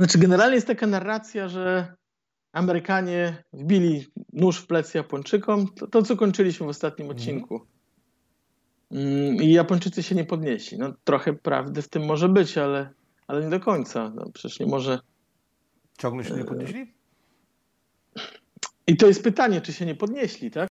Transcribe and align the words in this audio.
Znaczy, 0.00 0.18
generalnie 0.18 0.54
jest 0.54 0.66
taka 0.66 0.86
narracja, 0.86 1.48
że 1.48 1.94
Amerykanie 2.52 3.44
wbili 3.52 4.06
nóż 4.32 4.58
w 4.58 4.66
plecy 4.66 4.98
Japończykom. 4.98 5.68
To, 5.68 5.86
to 5.86 6.02
co 6.02 6.16
kończyliśmy 6.16 6.66
w 6.66 6.68
ostatnim 6.68 7.10
mhm. 7.10 7.18
odcinku. 7.18 7.66
Mm, 8.90 9.34
I 9.34 9.52
Japończycy 9.52 10.02
się 10.02 10.14
nie 10.14 10.24
podnieśli. 10.24 10.78
No, 10.78 10.92
trochę 11.04 11.32
prawdy 11.32 11.82
w 11.82 11.88
tym 11.88 12.04
może 12.04 12.28
być, 12.28 12.58
ale, 12.58 12.90
ale 13.26 13.44
nie 13.44 13.50
do 13.50 13.60
końca. 13.60 14.12
No, 14.14 14.30
przecież 14.34 14.60
nie 14.60 14.66
może. 14.66 14.98
Ciągle 15.98 16.24
się 16.24 16.34
nie 16.34 16.44
podnieśli? 16.44 16.94
I 18.86 18.96
to 18.96 19.06
jest 19.06 19.24
pytanie, 19.24 19.60
czy 19.60 19.72
się 19.72 19.86
nie 19.86 19.94
podnieśli, 19.94 20.50
tak? 20.50 20.69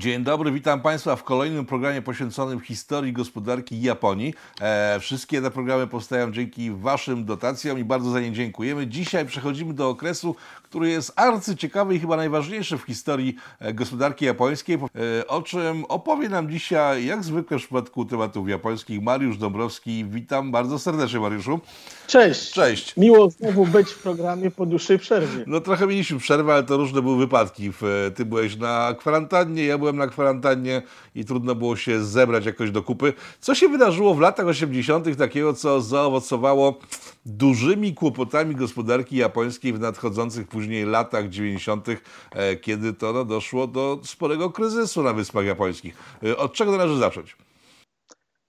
Dzień 0.00 0.24
dobry, 0.24 0.52
witam 0.52 0.80
Państwa 0.80 1.16
w 1.16 1.24
kolejnym 1.24 1.66
programie 1.66 2.02
poświęconym 2.02 2.60
historii 2.60 3.12
gospodarki 3.12 3.82
Japonii. 3.82 4.34
E, 4.60 5.00
wszystkie 5.00 5.42
te 5.42 5.50
programy 5.50 5.86
powstają 5.86 6.32
dzięki 6.32 6.70
Waszym 6.70 7.24
dotacjom 7.24 7.78
i 7.78 7.84
bardzo 7.84 8.10
za 8.10 8.20
nie 8.20 8.32
dziękujemy. 8.32 8.86
Dzisiaj 8.86 9.26
przechodzimy 9.26 9.74
do 9.74 9.88
okresu, 9.88 10.36
który 10.62 10.90
jest 10.90 11.12
arcyciekawy 11.16 11.94
i 11.94 11.98
chyba 11.98 12.16
najważniejszy 12.16 12.78
w 12.78 12.82
historii 12.82 13.36
e, 13.58 13.74
gospodarki 13.74 14.24
japońskiej, 14.24 14.76
e, 14.76 15.26
o 15.26 15.42
czym 15.42 15.84
opowie 15.84 16.28
nam 16.28 16.50
dzisiaj, 16.50 17.06
jak 17.06 17.24
zwykle 17.24 17.58
w 17.58 17.60
przypadku 17.60 18.04
tematów 18.04 18.48
japońskich, 18.48 19.02
Mariusz 19.02 19.38
Dąbrowski. 19.38 20.04
Witam 20.04 20.50
bardzo 20.50 20.78
serdecznie, 20.78 21.20
Mariuszu. 21.20 21.60
Cześć. 22.06 22.52
Cześć. 22.52 22.96
Miło 22.96 23.30
znowu 23.30 23.66
być 23.66 23.90
w 23.90 24.02
programie 24.02 24.50
po 24.50 24.66
dłuższej 24.66 24.98
przerwie. 24.98 25.44
No 25.46 25.60
trochę 25.60 25.86
mieliśmy 25.86 26.18
przerwę, 26.18 26.52
ale 26.52 26.62
to 26.62 26.76
różne 26.76 27.02
były 27.02 27.18
wypadki. 27.18 27.72
Ty 28.14 28.24
byłeś 28.24 28.56
na 28.56 28.94
kwarantannie, 28.98 29.64
ja 29.64 29.78
byłem 29.78 29.89
na 29.96 30.06
kwarantannie 30.06 30.82
i 31.14 31.24
trudno 31.24 31.54
było 31.54 31.76
się 31.76 32.04
zebrać 32.04 32.46
jakoś 32.46 32.70
do 32.70 32.82
kupy. 32.82 33.12
Co 33.40 33.54
się 33.54 33.68
wydarzyło 33.68 34.14
w 34.14 34.20
latach 34.20 34.46
80. 34.46 35.16
takiego, 35.16 35.54
co 35.54 35.80
zaowocowało 35.80 36.78
dużymi 37.26 37.94
kłopotami 37.94 38.54
gospodarki 38.54 39.16
japońskiej 39.16 39.72
w 39.72 39.80
nadchodzących 39.80 40.48
później 40.48 40.84
latach 40.84 41.28
90., 41.28 41.88
e, 42.32 42.56
kiedy 42.56 42.92
to 42.92 43.12
no, 43.12 43.24
doszło 43.24 43.66
do 43.66 44.00
sporego 44.04 44.50
kryzysu 44.50 45.02
na 45.02 45.12
Wyspach 45.12 45.44
Japońskich. 45.44 45.94
E, 46.24 46.36
od 46.36 46.52
czego 46.52 46.76
należy 46.76 46.98
zacząć? 46.98 47.36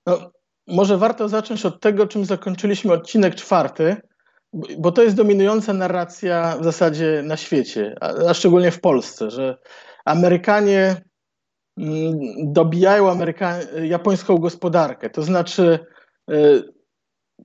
No, 0.06 0.32
może 0.68 0.98
warto 0.98 1.30
zacząć 1.30 1.66
od 1.66 1.82
tego, 1.82 2.08
czym 2.08 2.26
zakończyliśmy 2.26 2.94
odcinek 2.94 3.36
czwarty, 3.36 3.98
bo 4.80 4.92
to 4.92 5.04
jest 5.04 5.16
dominująca 5.16 5.74
narracja 5.74 6.58
w 6.60 6.64
zasadzie 6.64 7.22
na 7.26 7.38
świecie, 7.38 7.96
a 8.30 8.34
szczególnie 8.34 8.72
w 8.72 8.82
Polsce, 8.82 9.32
że 9.32 9.58
Amerykanie 10.06 11.02
dobijają 12.44 13.12
Ameryka 13.12 13.60
japońską 13.84 14.38
gospodarkę. 14.38 15.10
To 15.10 15.24
znaczy, 15.24 15.80
y, 16.32 16.64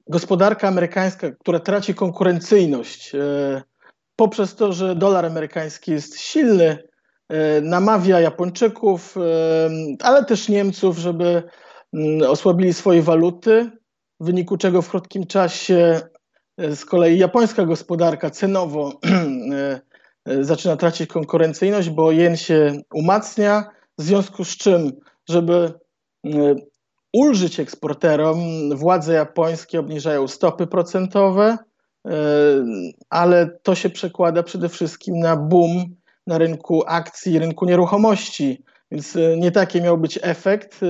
gospodarka 0.08 0.68
amerykańska, 0.68 1.30
która 1.30 1.60
traci 1.60 1.94
konkurencyjność 1.94 3.14
y, 3.14 3.62
poprzez 4.16 4.54
to, 4.54 4.72
że 4.72 4.96
dolar 4.96 5.26
amerykański 5.26 5.92
jest 5.92 6.20
silny, 6.20 6.78
y, 7.32 7.62
namawia 7.62 8.20
Japończyków, 8.20 9.14
ale 10.00 10.24
też 10.24 10.48
Niemców, 10.48 10.98
żeby 10.98 11.42
osłabili 12.28 12.72
swoje 12.72 13.02
waluty, 13.02 13.70
w 14.20 14.26
wyniku 14.26 14.56
czego 14.56 14.82
w 14.82 14.90
krótkim 14.90 15.26
czasie 15.26 16.00
z 16.58 16.84
kolei 16.84 17.18
japońska 17.18 17.64
gospodarka 17.64 18.30
cenowo 18.30 19.00
zaczyna 20.40 20.76
tracić 20.76 21.10
konkurencyjność, 21.10 21.90
bo 21.90 22.12
jen 22.12 22.36
się 22.36 22.80
umacnia, 22.94 23.75
w 23.98 24.02
związku 24.02 24.44
z 24.44 24.56
czym, 24.56 24.92
żeby 25.28 25.72
e, 26.26 26.30
ulżyć 27.12 27.60
eksporterom, 27.60 28.38
władze 28.74 29.14
japońskie 29.14 29.80
obniżają 29.80 30.28
stopy 30.28 30.66
procentowe, 30.66 31.58
e, 32.06 32.14
ale 33.10 33.58
to 33.62 33.74
się 33.74 33.90
przekłada 33.90 34.42
przede 34.42 34.68
wszystkim 34.68 35.18
na 35.18 35.36
boom 35.36 35.96
na 36.26 36.38
rynku 36.38 36.82
akcji, 36.86 37.38
rynku 37.38 37.64
nieruchomości. 37.64 38.64
Więc 38.90 39.18
nie 39.36 39.50
taki 39.50 39.82
miał 39.82 39.98
być 39.98 40.18
efekt. 40.22 40.80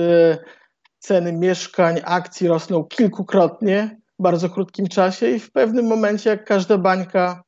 Ceny 0.99 1.33
mieszkań, 1.33 1.99
akcji 2.05 2.47
rosną 2.47 2.83
kilkukrotnie 2.83 3.99
w 4.19 4.23
bardzo 4.23 4.49
krótkim 4.49 4.87
czasie 4.87 5.29
i 5.29 5.39
w 5.39 5.51
pewnym 5.51 5.85
momencie, 5.85 6.29
jak 6.29 6.45
każda 6.45 6.77
bańka, 6.77 7.43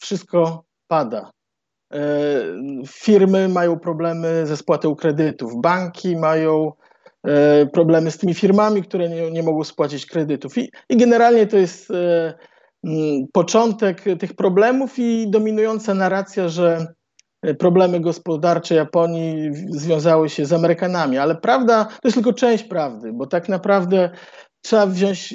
wszystko 0.00 0.64
pada. 0.86 1.30
E, 1.94 2.44
firmy 2.86 3.48
mają 3.48 3.78
problemy 3.78 4.46
ze 4.46 4.56
spłatą 4.56 4.94
kredytów, 4.94 5.60
banki 5.60 6.16
mają 6.16 6.72
e, 7.24 7.66
problemy 7.66 8.10
z 8.10 8.18
tymi 8.18 8.34
firmami, 8.34 8.82
które 8.82 9.08
nie, 9.08 9.30
nie 9.30 9.42
mogą 9.42 9.64
spłacić 9.64 10.06
kredytów. 10.06 10.58
I, 10.58 10.70
I, 10.88 10.96
generalnie 10.96 11.46
to 11.46 11.56
jest 11.56 11.90
e, 11.90 12.34
początek 13.32 14.04
tych 14.18 14.34
problemów 14.34 14.98
i 14.98 15.30
dominująca 15.30 15.94
narracja, 15.94 16.48
że 16.48 16.86
problemy 17.58 18.00
gospodarcze 18.00 18.74
Japonii 18.74 19.50
związały 19.70 20.28
się 20.28 20.46
z 20.46 20.52
Amerykanami. 20.52 21.18
Ale 21.18 21.34
prawda 21.34 21.84
to 21.84 22.08
jest 22.08 22.14
tylko 22.14 22.32
część 22.32 22.64
prawdy, 22.64 23.12
bo 23.12 23.26
tak 23.26 23.48
naprawdę 23.48 24.10
trzeba 24.62 24.86
wziąć 24.86 25.34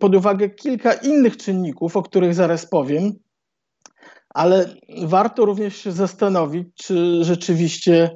pod 0.00 0.14
uwagę 0.14 0.50
kilka 0.50 0.92
innych 0.92 1.36
czynników, 1.36 1.96
o 1.96 2.02
których 2.02 2.34
zaraz 2.34 2.66
powiem 2.66 3.12
ale 4.34 4.74
warto 5.02 5.44
również 5.44 5.76
się 5.76 5.92
zastanowić, 5.92 6.68
czy 6.74 7.24
rzeczywiście 7.24 8.10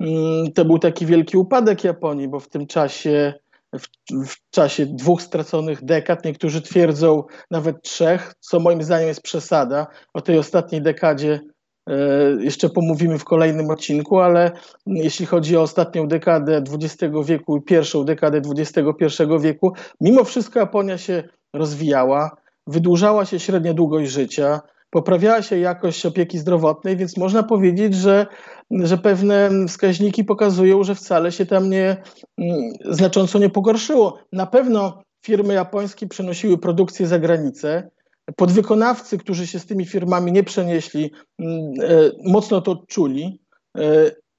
mm, 0.00 0.52
to 0.52 0.64
był 0.64 0.78
taki 0.78 1.06
wielki 1.06 1.36
upadek 1.36 1.84
Japonii, 1.84 2.28
bo 2.28 2.40
w 2.40 2.48
tym 2.48 2.66
czasie, 2.66 3.34
w, 3.78 3.86
w, 4.26 4.50
czasie 4.50 4.86
dwóch 4.86 5.22
straconych 5.22 5.84
dekad, 5.84 6.24
niektórzy 6.24 6.62
twierdzą 6.62 7.22
nawet 7.50 7.82
trzech, 7.82 8.34
co 8.40 8.60
moim 8.60 8.82
zdaniem 8.82 9.08
jest 9.08 9.22
przesada. 9.22 9.86
O 10.14 10.20
tej 10.20 10.38
ostatniej 10.38 10.82
dekadzie 10.82 11.40
e, 11.88 11.94
jeszcze 12.40 12.68
pomówimy 12.68 13.18
w 13.18 13.24
kolejnym 13.24 13.70
odcinku, 13.70 14.20
ale 14.20 14.50
jeśli 14.86 15.26
chodzi 15.26 15.56
o 15.56 15.62
ostatnią 15.62 16.08
dekadę 16.08 16.62
XX 16.82 17.14
wieku 17.24 17.56
i 17.56 17.62
pierwszą 17.62 18.04
dekadę 18.04 18.40
XXI 18.58 19.22
wieku, 19.40 19.72
mimo 20.00 20.24
wszystko 20.24 20.58
Japonia 20.58 20.98
się 20.98 21.22
rozwijała, 21.52 22.36
wydłużała 22.66 23.24
się 23.24 23.40
średnia 23.40 23.74
długość 23.74 24.10
życia, 24.10 24.60
poprawiała 24.90 25.42
się 25.42 25.58
jakość 25.58 26.06
opieki 26.06 26.38
zdrowotnej, 26.38 26.96
więc 26.96 27.16
można 27.16 27.42
powiedzieć, 27.42 27.94
że, 27.94 28.26
że 28.70 28.98
pewne 28.98 29.50
wskaźniki 29.68 30.24
pokazują, 30.24 30.84
że 30.84 30.94
wcale 30.94 31.32
się 31.32 31.46
tam 31.46 31.70
nie 31.70 32.02
mm, 32.38 32.72
znacząco 32.84 33.38
nie 33.38 33.50
pogorszyło. 33.50 34.18
Na 34.32 34.46
pewno 34.46 35.02
firmy 35.24 35.54
japońskie 35.54 36.06
przenosiły 36.06 36.58
produkcję 36.58 37.06
za 37.06 37.18
granicę. 37.18 37.90
Podwykonawcy, 38.36 39.18
którzy 39.18 39.46
się 39.46 39.58
z 39.58 39.66
tymi 39.66 39.86
firmami 39.86 40.32
nie 40.32 40.44
przenieśli, 40.44 41.12
mm, 41.38 41.72
e, 41.82 42.10
mocno 42.24 42.60
to 42.60 42.70
odczuli, 42.70 43.40
e, 43.78 43.82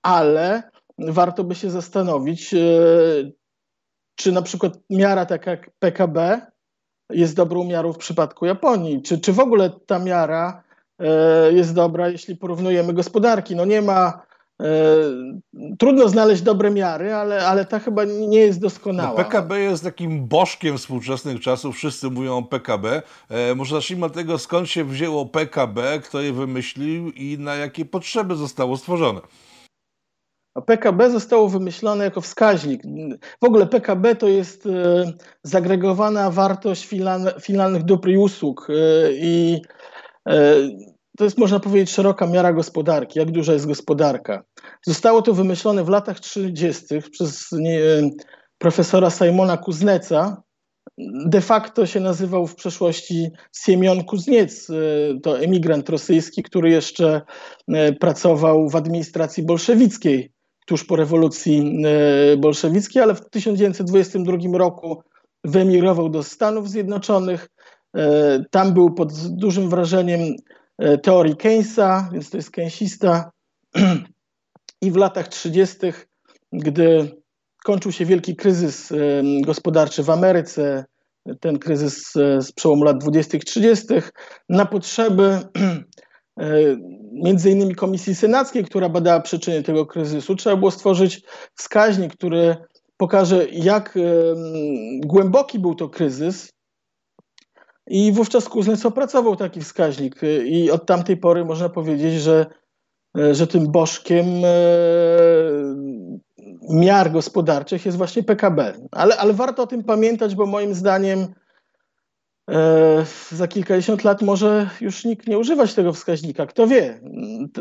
ale 0.04 0.64
warto 0.98 1.44
by 1.44 1.56
się 1.56 1.70
zastanowić, 1.70 2.54
e, 2.54 2.58
czy 4.16 4.32
na 4.32 4.42
przykład 4.42 4.74
miara 4.90 5.26
taka 5.26 5.52
jak 5.52 5.70
PKB 5.80 6.42
jest 7.10 7.36
dobrą 7.36 7.64
miarą 7.64 7.94
w 7.94 7.98
przypadku 7.98 8.46
Japonii? 8.46 9.02
Czy, 9.02 9.20
czy 9.20 9.34
w 9.34 9.40
ogóle 9.40 9.72
ta 9.86 10.00
miara 10.00 10.64
e, 11.00 11.54
jest 11.54 11.74
dobra, 11.74 12.10
jeśli 12.10 12.36
porównujemy 12.36 12.94
gospodarki? 12.94 13.56
No 13.56 13.66
nie 13.66 13.82
ma. 13.82 14.22
E, 14.62 14.66
trudno 15.80 16.10
znaleźć 16.10 16.42
dobre 16.42 16.72
miary, 16.72 17.14
ale, 17.14 17.48
ale 17.48 17.66
ta 17.66 17.80
chyba 17.80 18.06
nie 18.06 18.40
jest 18.40 18.62
doskonała. 18.62 19.10
No, 19.10 19.16
PKB 19.16 19.60
jest 19.60 19.84
takim 19.84 20.28
bożkiem 20.28 20.78
współczesnych 20.78 21.40
czasów. 21.40 21.76
Wszyscy 21.76 22.10
mówią 22.10 22.38
o 22.38 22.44
PKB. 22.44 23.02
E, 23.30 23.56
może 23.56 23.76
zacznijmy 23.76 24.06
od 24.06 24.14
tego, 24.14 24.38
skąd 24.38 24.70
się 24.70 24.84
wzięło 24.84 25.26
PKB, 25.26 26.00
kto 26.00 26.22
je 26.22 26.34
wymyślił 26.34 27.12
i 27.12 27.38
na 27.40 27.56
jakie 27.56 27.86
potrzeby 27.86 28.36
zostało 28.36 28.78
stworzone. 28.78 29.22
PKB 30.66 31.12
zostało 31.12 31.50
wymyślone 31.50 32.04
jako 32.04 32.22
wskaźnik. 32.22 32.82
W 33.42 33.46
ogóle 33.46 33.68
PKB 33.68 34.16
to 34.16 34.28
jest 34.28 34.66
e, 34.66 35.14
zagregowana 35.44 36.32
wartość 36.32 36.90
finalnych 37.42 37.84
dóbr 37.84 38.10
i 38.10 38.18
usług 38.18 38.68
e, 38.70 38.74
i 39.12 39.62
e, 40.30 40.56
to 41.18 41.24
jest, 41.24 41.38
można 41.38 41.60
powiedzieć, 41.60 41.92
szeroka 41.92 42.28
miara 42.28 42.54
gospodarki, 42.54 43.20
jak 43.20 43.32
duża 43.32 43.54
jest 43.54 43.68
gospodarka. 43.68 44.44
Zostało 44.86 45.22
to 45.22 45.34
wymyślone 45.34 45.84
w 45.84 45.90
latach 45.90 46.20
30. 46.20 46.86
przez 47.12 47.50
profesora 48.58 49.10
Simona 49.10 49.58
Kuzneca. 49.58 50.44
De 51.26 51.42
facto 51.42 51.86
się 51.86 52.00
nazywał 52.00 52.48
w 52.48 52.56
przeszłości 52.56 53.30
Siemion 53.56 54.04
Kuzniec, 54.04 54.68
to 55.24 55.40
emigrant 55.40 55.90
rosyjski, 55.90 56.44
który 56.44 56.70
jeszcze 56.70 57.22
pracował 58.00 58.70
w 58.70 58.76
administracji 58.76 59.44
bolszewickiej 59.44 60.32
tuż 60.70 60.84
po 60.84 60.96
rewolucji 60.96 61.84
e, 61.86 62.38
bolszewickiej, 62.38 63.02
ale 63.02 63.16
w 63.16 63.30
1922 63.30 64.58
roku 64.58 65.04
wyemigrował 65.44 66.10
do 66.10 66.24
Stanów 66.24 66.70
Zjednoczonych. 66.70 67.50
E, 67.96 68.44
tam 68.52 68.74
był 68.74 68.94
pod 68.94 69.28
dużym 69.28 69.70
wrażeniem 69.70 70.20
e, 70.78 70.98
teorii 70.98 71.36
Keynesa, 71.36 72.10
więc 72.14 72.30
to 72.30 72.38
jest 72.38 72.52
keynesista. 72.52 73.32
I 74.82 74.92
w 74.92 74.96
latach 74.96 75.28
30., 75.28 75.78
gdy 76.54 77.16
kończył 77.64 77.92
się 77.92 78.06
wielki 78.06 78.36
kryzys 78.36 78.94
gospodarczy 79.42 80.04
w 80.04 80.10
Ameryce, 80.10 80.86
ten 81.40 81.60
kryzys 81.60 82.12
z 82.40 82.52
przełomu 82.52 82.84
lat 82.84 83.04
20-30, 83.04 84.02
na 84.50 84.66
potrzeby 84.66 85.40
między 87.12 87.52
innymi 87.52 87.76
Komisji 87.76 88.16
Senackiej, 88.16 88.66
która 88.66 88.90
badała 88.90 89.20
przyczyny 89.20 89.64
tego 89.64 89.86
kryzysu, 89.86 90.36
trzeba 90.36 90.56
było 90.56 90.72
stworzyć 90.72 91.22
wskaźnik, 91.56 92.14
który 92.14 92.56
pokaże, 92.98 93.48
jak 93.52 93.98
głęboki 95.00 95.60
był 95.60 95.76
to 95.76 95.90
kryzys. 95.90 96.50
I 97.88 98.12
wówczas 98.12 98.50
Kuznec 98.50 98.86
opracował 98.86 99.36
taki 99.36 99.62
wskaźnik. 99.62 100.22
I 100.46 100.72
od 100.72 100.86
tamtej 100.86 101.18
pory 101.18 101.46
można 101.46 101.70
powiedzieć, 101.70 102.14
że, 102.14 102.46
że 103.32 103.48
tym 103.48 103.72
bożkiem 103.72 104.26
miar 106.70 107.12
gospodarczych 107.12 107.86
jest 107.86 107.98
właśnie 107.98 108.24
PKB. 108.24 108.74
Ale, 108.92 109.18
ale 109.18 109.34
warto 109.34 109.64
o 109.64 109.68
tym 109.68 109.84
pamiętać, 109.84 110.36
bo 110.36 110.46
moim 110.46 110.74
zdaniem 110.74 111.20
e, 111.20 111.28
za 113.32 113.48
kilkadziesiąt 113.48 114.04
lat 114.04 114.22
może 114.22 114.70
już 114.82 115.06
nikt 115.06 115.28
nie 115.28 115.38
używać 115.38 115.74
tego 115.74 115.94
wskaźnika. 115.94 116.46
Kto 116.46 116.68
wie? 116.68 117.00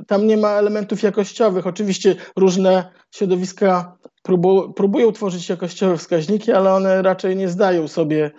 Tam 0.06 0.26
nie 0.26 0.36
ma 0.36 0.48
elementów 0.48 1.02
jakościowych. 1.02 1.66
Oczywiście 1.66 2.14
różne 2.36 2.90
środowiska 3.10 3.96
próbu, 4.22 4.72
próbują 4.72 5.12
tworzyć 5.12 5.48
jakościowe 5.48 5.96
wskaźniki, 5.96 6.52
ale 6.52 6.74
one 6.74 7.02
raczej 7.02 7.36
nie 7.36 7.48
zdają 7.48 7.88
sobie 7.88 8.30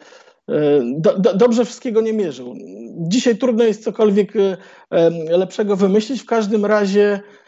e, 0.50 0.82
do, 0.98 1.20
do, 1.20 1.34
dobrze 1.34 1.66
wszystkiego 1.66 2.02
nie 2.02 2.14
mierzą. 2.14 2.54
Dzisiaj 2.98 3.38
trudno 3.38 3.64
jest 3.64 3.84
cokolwiek 3.84 4.34
e, 4.36 4.58
lepszego 5.38 5.76
wymyślić. 5.76 6.22
W 6.22 6.26
każdym 6.26 6.66
razie 6.66 7.20
E, 7.20 7.39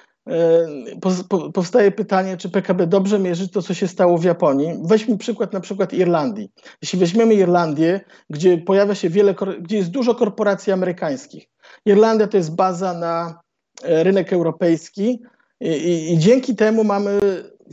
powstaje 1.53 1.91
pytanie, 1.91 2.38
czy 2.38 2.50
PKB 2.50 2.88
dobrze 2.88 3.19
mierzy 3.19 3.50
to, 3.50 3.62
co 3.62 3.73
się 3.73 3.88
stało 3.88 4.18
w 4.18 4.23
Japonii. 4.23 4.79
Weźmy 4.83 5.18
przykład 5.18 5.53
na 5.53 5.59
przykład 5.59 5.94
Irlandii. 5.94 6.51
Jeśli 6.81 7.00
weźmiemy 7.00 7.33
Irlandię, 7.33 8.01
gdzie 8.29 8.57
pojawia 8.57 8.95
się 8.95 9.09
wiele, 9.09 9.35
gdzie 9.62 9.77
jest 9.77 9.89
dużo 9.89 10.15
korporacji 10.15 10.73
amerykańskich. 10.73 11.50
Irlandia 11.85 12.27
to 12.27 12.38
jest 12.38 12.56
baza 12.56 12.94
na 12.94 13.39
e, 13.83 14.03
rynek 14.03 14.33
europejski 14.33 15.23
i, 15.59 15.68
i, 15.68 16.13
i 16.13 16.18
dzięki 16.18 16.56
temu 16.56 16.83
mamy 16.83 17.19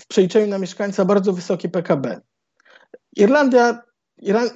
w 0.00 0.06
przeliczeniu 0.06 0.46
na 0.46 0.58
mieszkańca 0.58 1.04
bardzo 1.04 1.32
wysokie 1.32 1.68
PKB. 1.68 2.20
Irlandia, 3.16 3.82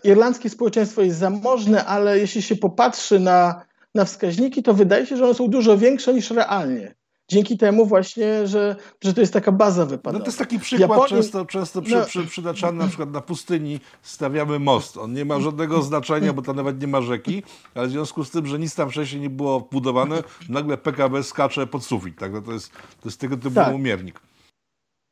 irlandzkie 0.05 0.51
społeczeństwo 0.51 1.03
jest 1.03 1.19
zamożne, 1.19 1.85
ale 1.85 2.19
jeśli 2.19 2.43
się 2.43 2.57
popatrzy 2.57 3.21
na, 3.21 3.65
na 3.95 4.05
wskaźniki, 4.05 4.63
to 4.63 4.75
wydaje 4.75 5.07
się, 5.07 5.17
że 5.17 5.25
one 5.25 5.35
są 5.35 5.49
dużo 5.49 5.79
większe 5.79 6.15
niż 6.15 6.31
realnie 6.31 6.95
dzięki 7.29 7.59
temu 7.59 7.87
właśnie, 7.87 8.47
że, 8.47 8.77
że 9.05 9.15
to 9.15 9.21
jest 9.21 9.33
taka 9.33 9.53
baza 9.53 9.87
wypadkowa. 9.87 10.19
No 10.19 10.25
to 10.25 10.29
jest 10.29 10.39
taki 10.39 10.59
przykład 10.59 10.91
Japonii... 10.91 11.09
często, 11.09 11.47
często 11.47 11.83
przy, 11.83 11.95
no... 11.95 12.05
przy, 12.05 12.27
przytaczany 12.27 12.79
na 12.79 12.87
przykład 12.87 13.11
na 13.11 13.21
pustyni 13.21 13.81
stawiamy 14.03 14.59
most. 14.59 14.97
On 14.97 15.13
nie 15.13 15.25
ma 15.25 15.41
żadnego 15.41 15.83
znaczenia, 15.83 16.33
bo 16.33 16.43
tam 16.43 16.57
nawet 16.57 16.81
nie 16.81 16.87
ma 16.87 17.03
rzeki, 17.03 17.43
ale 17.75 17.87
w 17.87 17.91
związku 17.91 18.25
z 18.25 18.31
tym, 18.31 18.47
że 18.47 18.59
nic 18.59 18.75
tam 18.75 18.91
wcześniej 18.91 19.21
nie 19.21 19.31
było 19.31 19.61
budowane, 19.61 20.23
nagle 20.49 20.77
PKB 20.77 21.23
skacze 21.23 21.67
pod 21.67 21.85
sufit. 21.85 22.19
Tak? 22.19 22.33
No 22.33 22.43
to, 22.43 22.53
jest, 22.53 22.73
to 22.73 23.09
jest 23.09 23.21
tego 23.21 23.37
typu 23.37 23.55
tak. 23.55 23.75
umiernik. 23.75 24.21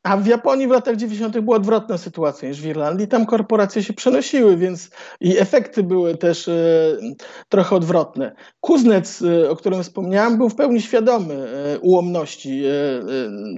A 0.03 0.17
w 0.17 0.27
Japonii 0.27 0.67
w 0.67 0.71
latach 0.71 0.95
90. 0.95 1.39
była 1.39 1.57
odwrotna 1.57 1.97
sytuacja 1.97 2.49
niż 2.49 2.61
w 2.61 2.65
Irlandii. 2.65 3.07
Tam 3.07 3.25
korporacje 3.25 3.83
się 3.83 3.93
przenosiły, 3.93 4.57
więc 4.57 4.89
i 5.19 5.37
efekty 5.37 5.83
były 5.83 6.17
też 6.17 6.47
e, 6.47 6.53
trochę 7.49 7.75
odwrotne. 7.75 8.35
Kuznec, 8.59 9.21
e, 9.21 9.49
o 9.49 9.55
którym 9.55 9.83
wspomniałem, 9.83 10.37
był 10.37 10.49
w 10.49 10.55
pełni 10.55 10.81
świadomy 10.81 11.33
e, 11.33 11.79
ułomności 11.79 12.63
e, 12.65 12.69
e, 12.69 13.01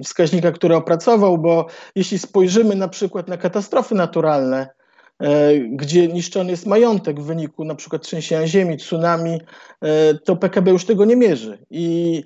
wskaźnika, 0.04 0.52
który 0.52 0.76
opracował, 0.76 1.38
bo 1.38 1.66
jeśli 1.94 2.18
spojrzymy 2.18 2.74
na 2.74 2.88
przykład 2.88 3.28
na 3.28 3.36
katastrofy 3.36 3.94
naturalne, 3.94 4.68
e, 5.20 5.58
gdzie 5.58 6.08
niszczony 6.08 6.50
jest 6.50 6.66
majątek 6.66 7.20
w 7.20 7.24
wyniku 7.24 7.64
na 7.64 7.74
przykład 7.74 8.02
trzęsienia 8.02 8.46
ziemi, 8.46 8.76
tsunami, 8.76 9.40
to 10.24 10.36
PKB 10.36 10.70
już 10.70 10.84
tego 10.84 11.04
nie 11.04 11.16
mierzy. 11.16 11.58
I, 11.70 12.22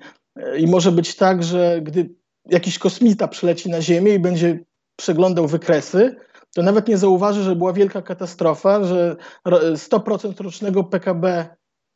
i 0.57 0.67
może 0.67 0.91
być 0.91 1.15
tak, 1.15 1.43
że 1.43 1.81
gdy 1.81 2.18
jakiś 2.51 2.79
kosmita 2.79 3.27
przyleci 3.27 3.69
na 3.69 3.81
Ziemię 3.81 4.13
i 4.13 4.19
będzie 4.19 4.59
przeglądał 4.95 5.47
wykresy, 5.47 6.15
to 6.55 6.63
nawet 6.63 6.87
nie 6.87 6.97
zauważy, 6.97 7.43
że 7.43 7.55
była 7.55 7.73
wielka 7.73 8.01
katastrofa, 8.01 8.83
że 8.83 9.15
100% 9.45 10.43
rocznego 10.43 10.83
PKB 10.83 11.27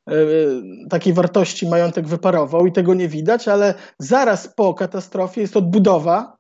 e, 0.09 0.13
takiej 0.89 1.13
wartości 1.13 1.67
majątek 1.67 2.07
wyparował 2.07 2.65
i 2.65 2.71
tego 2.71 2.94
nie 2.94 3.07
widać, 3.07 3.47
ale 3.47 3.73
zaraz 4.00 4.47
po 4.47 4.73
katastrofie 4.73 5.41
jest 5.41 5.57
odbudowa 5.57 6.38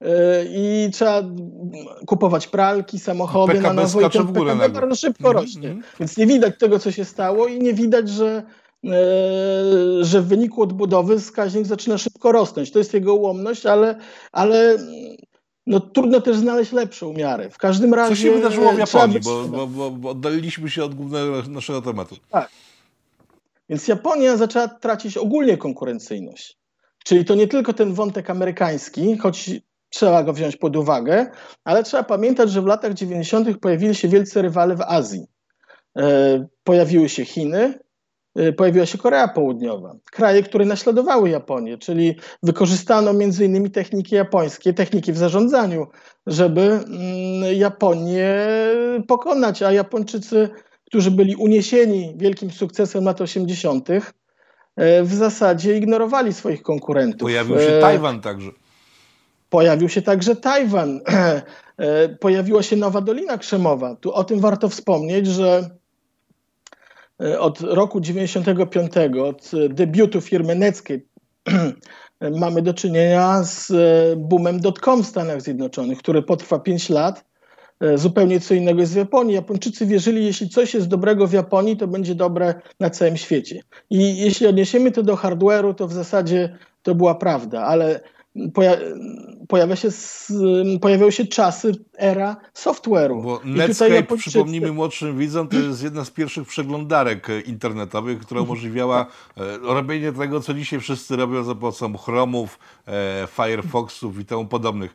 e, 0.00 0.08
i 0.44 0.90
trzeba 0.92 1.22
kupować 2.06 2.46
pralki, 2.46 2.98
samochody 2.98 3.52
PKB 3.52 3.74
na 3.74 3.82
nowo 3.82 4.00
i 4.00 4.10
ten 4.10 4.26
w 4.26 4.32
górę 4.32 4.52
PKB 4.52 4.80
bardzo 4.80 4.96
szybko 4.96 5.30
mm 5.30 5.32
-hmm. 5.32 5.40
rośnie. 5.40 5.76
Więc 6.00 6.16
nie 6.16 6.26
widać 6.26 6.58
tego, 6.58 6.78
co 6.78 6.92
się 6.92 7.04
stało 7.04 7.46
i 7.46 7.58
nie 7.58 7.74
widać, 7.74 8.08
że 8.08 8.42
że 10.00 10.22
w 10.22 10.26
wyniku 10.26 10.62
odbudowy 10.62 11.18
wskaźnik 11.18 11.66
zaczyna 11.66 11.98
szybko 11.98 12.32
rosnąć. 12.32 12.70
To 12.70 12.78
jest 12.78 12.94
jego 12.94 13.14
ułomność, 13.14 13.66
ale, 13.66 13.98
ale 14.32 14.78
no, 15.66 15.80
trudno 15.80 16.20
też 16.20 16.36
znaleźć 16.36 16.72
lepszą 16.72 17.12
miarę. 17.12 17.50
W 17.50 17.58
każdym 17.58 17.94
razie. 17.94 18.16
Co 18.16 18.22
się 18.22 18.32
wydarzyło 18.32 18.72
w 18.72 18.78
Japonii, 18.78 19.20
bo, 19.20 19.44
bo, 19.44 19.66
bo, 19.66 19.90
bo 19.90 20.10
oddaliliśmy 20.10 20.70
się 20.70 20.84
od 20.84 20.94
głównego 20.94 21.42
naszego 21.48 21.82
tematu. 21.82 22.16
Tak. 22.30 22.50
Więc 23.68 23.88
Japonia 23.88 24.36
zaczęła 24.36 24.68
tracić 24.68 25.16
ogólnie 25.16 25.56
konkurencyjność. 25.56 26.58
Czyli 27.04 27.24
to 27.24 27.34
nie 27.34 27.48
tylko 27.48 27.72
ten 27.72 27.94
wątek 27.94 28.30
amerykański, 28.30 29.18
choć 29.18 29.50
trzeba 29.88 30.22
go 30.22 30.32
wziąć 30.32 30.56
pod 30.56 30.76
uwagę, 30.76 31.30
ale 31.64 31.82
trzeba 31.82 32.02
pamiętać, 32.02 32.50
że 32.50 32.62
w 32.62 32.66
latach 32.66 32.94
90. 32.94 33.58
pojawili 33.58 33.94
się 33.94 34.08
wielcy 34.08 34.42
rywale 34.42 34.76
w 34.76 34.80
Azji. 34.80 35.26
E, 35.96 36.46
pojawiły 36.64 37.08
się 37.08 37.24
Chiny, 37.24 37.78
pojawiła 38.56 38.86
się 38.86 38.98
Korea 38.98 39.28
Południowa. 39.28 39.94
Kraje, 40.12 40.42
które 40.42 40.64
naśladowały 40.64 41.30
Japonię, 41.30 41.78
czyli 41.78 42.16
wykorzystano 42.42 43.12
między 43.12 43.44
innymi 43.44 43.70
techniki 43.70 44.14
japońskie, 44.14 44.74
techniki 44.74 45.12
w 45.12 45.18
zarządzaniu, 45.18 45.86
żeby 46.26 46.60
mm, 46.60 47.54
Japonię 47.54 48.36
pokonać, 49.08 49.62
a 49.62 49.72
Japończycy, 49.72 50.48
którzy 50.86 51.10
byli 51.10 51.36
uniesieni 51.36 52.14
wielkim 52.16 52.50
sukcesem 52.50 53.04
lat 53.04 53.20
80., 53.20 53.90
y, 53.90 54.02
w 55.02 55.14
zasadzie 55.14 55.76
ignorowali 55.76 56.32
swoich 56.32 56.62
konkurentów. 56.62 57.20
Pojawił 57.20 57.58
się 57.58 57.78
y, 57.78 57.80
Tajwan 57.80 58.20
także. 58.20 58.50
Pojawił 59.50 59.88
się 59.88 60.02
także 60.02 60.36
Tajwan. 60.36 61.00
Pojawiła 62.20 62.62
się 62.62 62.76
nowa 62.76 63.00
Dolina 63.00 63.38
Krzemowa. 63.38 63.96
Tu 63.96 64.12
o 64.12 64.24
tym 64.24 64.40
warto 64.40 64.68
wspomnieć, 64.68 65.26
że 65.26 65.70
E, 65.70 65.81
od 67.38 67.60
roku 67.60 68.00
95, 68.00 68.92
od 69.24 69.50
debiutu 69.68 70.20
firmy 70.20 70.54
Netscape, 70.54 71.00
mamy 72.40 72.62
do 72.62 72.74
czynienia 72.74 73.44
z 73.44 73.70
e, 73.70 74.16
boomem 74.16 74.60
dotcom 74.60 75.02
w 75.02 75.06
Stanach 75.06 75.42
Zjednoczonych, 75.42 75.98
który 75.98 76.22
potrwa 76.22 76.58
5 76.58 76.90
lat. 76.90 77.24
E, 77.80 77.98
zupełnie 77.98 78.40
co 78.40 78.54
innego 78.54 78.80
jest 78.80 78.92
w 78.92 78.96
Japonii. 78.96 79.34
Japończycy 79.34 79.86
wierzyli, 79.86 80.24
jeśli 80.24 80.48
coś 80.48 80.74
jest 80.74 80.88
dobrego 80.88 81.26
w 81.26 81.32
Japonii, 81.32 81.76
to 81.76 81.88
będzie 81.88 82.14
dobre 82.14 82.54
na 82.80 82.90
całym 82.90 83.16
świecie. 83.16 83.62
I 83.90 84.16
jeśli 84.16 84.46
odniesiemy 84.46 84.90
to 84.90 85.02
do 85.02 85.14
hardware'u, 85.14 85.74
to 85.74 85.88
w 85.88 85.92
zasadzie 85.92 86.58
to 86.82 86.94
była 86.94 87.14
prawda, 87.14 87.62
ale 87.62 88.00
pojawia 89.48 89.76
się, 89.76 89.88
pojawiały 90.80 91.12
się 91.12 91.26
czasy, 91.26 91.72
era 91.98 92.36
software'u. 92.54 93.22
Bo 93.22 93.40
Netscape, 93.44 93.94
Japończycy... 93.94 94.30
przypomnijmy 94.30 94.72
młodszym 94.72 95.18
widzom, 95.18 95.48
to 95.48 95.56
jest 95.56 95.82
jedna 95.82 96.04
z 96.04 96.10
pierwszych 96.10 96.48
przeglądarek 96.48 97.28
internetowych, 97.46 98.20
która 98.20 98.40
umożliwiała 98.40 99.06
e, 99.36 99.58
robienie 99.58 100.12
tego, 100.12 100.40
co 100.40 100.54
dzisiaj 100.54 100.80
wszyscy 100.80 101.16
robią 101.16 101.44
za 101.44 101.54
pomocą 101.54 101.96
Chromów, 101.96 102.58
e, 102.86 103.26
Firefoxów 103.26 104.18
i 104.20 104.24
temu 104.24 104.46
podobnych. 104.46 104.94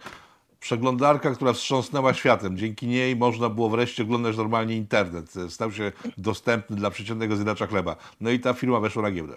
Przeglądarka, 0.59 1.31
która 1.31 1.53
wstrząsnęła 1.53 2.13
światem. 2.13 2.57
Dzięki 2.57 2.87
niej 2.87 3.15
można 3.15 3.49
było 3.49 3.69
wreszcie 3.69 4.03
oglądać 4.03 4.37
normalnie 4.37 4.75
internet. 4.75 5.33
Stał 5.49 5.71
się 5.71 5.91
dostępny 6.17 6.75
dla 6.75 6.89
przeciętnego 6.89 7.35
zjadacza 7.35 7.67
chleba. 7.67 7.95
No 8.21 8.29
i 8.29 8.39
ta 8.39 8.53
firma 8.53 8.79
weszła 8.79 9.01
na 9.01 9.11
giełdę. 9.11 9.35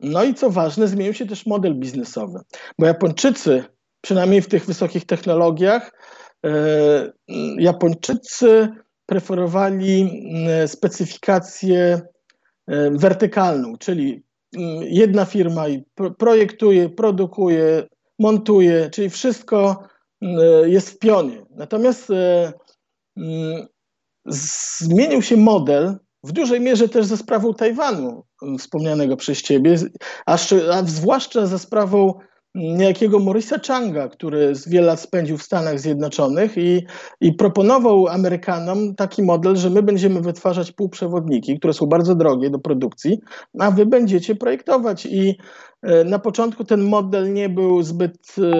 No 0.00 0.24
i 0.24 0.34
co 0.34 0.50
ważne, 0.50 0.88
zmienił 0.88 1.14
się 1.14 1.26
też 1.26 1.46
model 1.46 1.74
biznesowy, 1.74 2.38
bo 2.78 2.86
Japończycy, 2.86 3.64
przynajmniej 4.00 4.42
w 4.42 4.48
tych 4.48 4.66
wysokich 4.66 5.06
technologiach, 5.06 5.92
e, 6.46 7.12
Japończycy 7.58 8.68
preferowali 9.06 10.22
e, 10.48 10.68
specyfikację 10.68 12.00
e, 12.66 12.90
wertykalną, 12.90 13.76
czyli 13.78 14.22
jedna 14.80 15.24
firma 15.24 15.64
projektuje, 16.18 16.88
produkuje, 16.88 17.86
montuje, 18.18 18.90
czyli 18.90 19.10
wszystko 19.10 19.88
jest 20.64 20.90
w 20.90 20.98
pionie. 20.98 21.42
Natomiast 21.50 22.08
zmienił 24.26 25.22
się 25.22 25.36
model 25.36 25.98
w 26.24 26.32
dużej 26.32 26.60
mierze 26.60 26.88
też 26.88 27.06
ze 27.06 27.16
sprawą 27.16 27.54
Tajwanu 27.54 28.24
wspomnianego 28.58 29.16
przez 29.16 29.42
ciebie, 29.42 29.76
a, 30.26 30.32
a 30.72 30.82
zwłaszcza 30.82 31.46
za 31.46 31.58
sprawą 31.58 32.14
niejakiego 32.54 33.18
Morisa 33.18 33.56
Changa, 33.66 34.08
który 34.08 34.54
z 34.54 34.68
wiele 34.68 34.86
lat 34.86 35.00
spędził 35.00 35.38
w 35.38 35.42
Stanach 35.42 35.80
Zjednoczonych 35.80 36.56
i, 36.56 36.86
i 37.20 37.32
proponował 37.32 38.08
Amerykanom 38.08 38.94
taki 38.94 39.22
model, 39.22 39.56
że 39.56 39.70
my 39.70 39.82
będziemy 39.82 40.20
wytwarzać 40.20 40.72
półprzewodniki, 40.72 41.58
które 41.58 41.72
są 41.72 41.86
bardzo 41.86 42.14
drogie 42.14 42.50
do 42.50 42.58
produkcji, 42.58 43.18
a 43.58 43.70
wy 43.70 43.86
będziecie 43.86 44.34
projektować. 44.34 45.06
I 45.06 45.38
e, 45.82 46.04
na 46.04 46.18
początku 46.18 46.64
ten 46.64 46.82
model 46.82 47.32
nie 47.32 47.48
był 47.48 47.82
zbyt 47.82 48.34
e, 48.38 48.52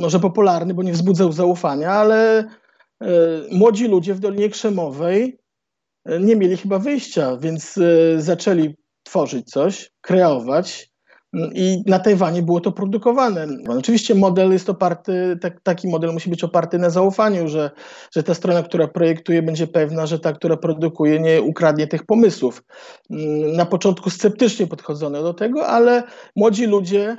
może 0.00 0.20
popularny, 0.20 0.74
bo 0.74 0.82
nie 0.82 0.92
wzbudzał 0.92 1.32
zaufania, 1.32 1.90
ale 1.90 2.38
e, 2.38 2.46
młodzi 3.52 3.88
ludzie 3.88 4.14
w 4.14 4.20
Dolinie 4.20 4.48
Krzemowej 4.48 5.45
nie 6.20 6.36
mieli 6.36 6.56
chyba 6.56 6.78
wyjścia, 6.78 7.36
więc 7.36 7.78
zaczęli 8.18 8.76
tworzyć 9.02 9.50
coś, 9.50 9.90
kreować 10.00 10.90
i 11.54 11.82
na 11.86 11.98
Tajwanie 11.98 12.42
było 12.42 12.60
to 12.60 12.72
produkowane. 12.72 13.46
Oczywiście 13.68 14.14
model 14.14 14.52
jest 14.52 14.70
oparty, 14.70 15.38
tak, 15.40 15.60
taki 15.60 15.88
model 15.88 16.12
musi 16.12 16.30
być 16.30 16.44
oparty 16.44 16.78
na 16.78 16.90
zaufaniu, 16.90 17.48
że, 17.48 17.70
że 18.14 18.22
ta 18.22 18.34
strona, 18.34 18.62
która 18.62 18.88
projektuje, 18.88 19.42
będzie 19.42 19.66
pewna, 19.66 20.06
że 20.06 20.18
ta, 20.18 20.32
która 20.32 20.56
produkuje, 20.56 21.20
nie 21.20 21.42
ukradnie 21.42 21.86
tych 21.86 22.06
pomysłów. 22.06 22.62
Na 23.56 23.66
początku 23.66 24.10
sceptycznie 24.10 24.66
podchodzono 24.66 25.22
do 25.22 25.34
tego, 25.34 25.66
ale 25.66 26.02
młodzi 26.36 26.66
ludzie 26.66 27.16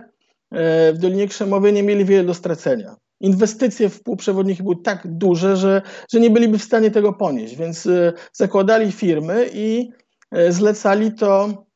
e, 0.51 0.93
w 0.93 0.97
Dolinie 0.97 1.27
Krzemowej 1.27 1.73
nie 1.73 1.83
mieli 1.83 2.05
wiele 2.05 2.23
do 2.23 2.33
stracenia. 2.33 2.95
Inwestycje 3.19 3.89
w 3.89 4.03
półprzewodniki 4.03 4.63
były 4.63 4.75
tak 4.75 5.01
duże, 5.05 5.57
że, 5.57 5.81
że 6.11 6.19
nie 6.19 6.29
byliby 6.29 6.57
w 6.57 6.63
stanie 6.63 6.91
tego 6.91 7.13
ponieść, 7.13 7.55
więc 7.55 7.85
e, 7.85 8.13
zakładali 8.33 8.91
firmy 8.91 9.49
i 9.53 9.89
e, 10.31 10.51
zlecali 10.51 11.13
to 11.13 11.67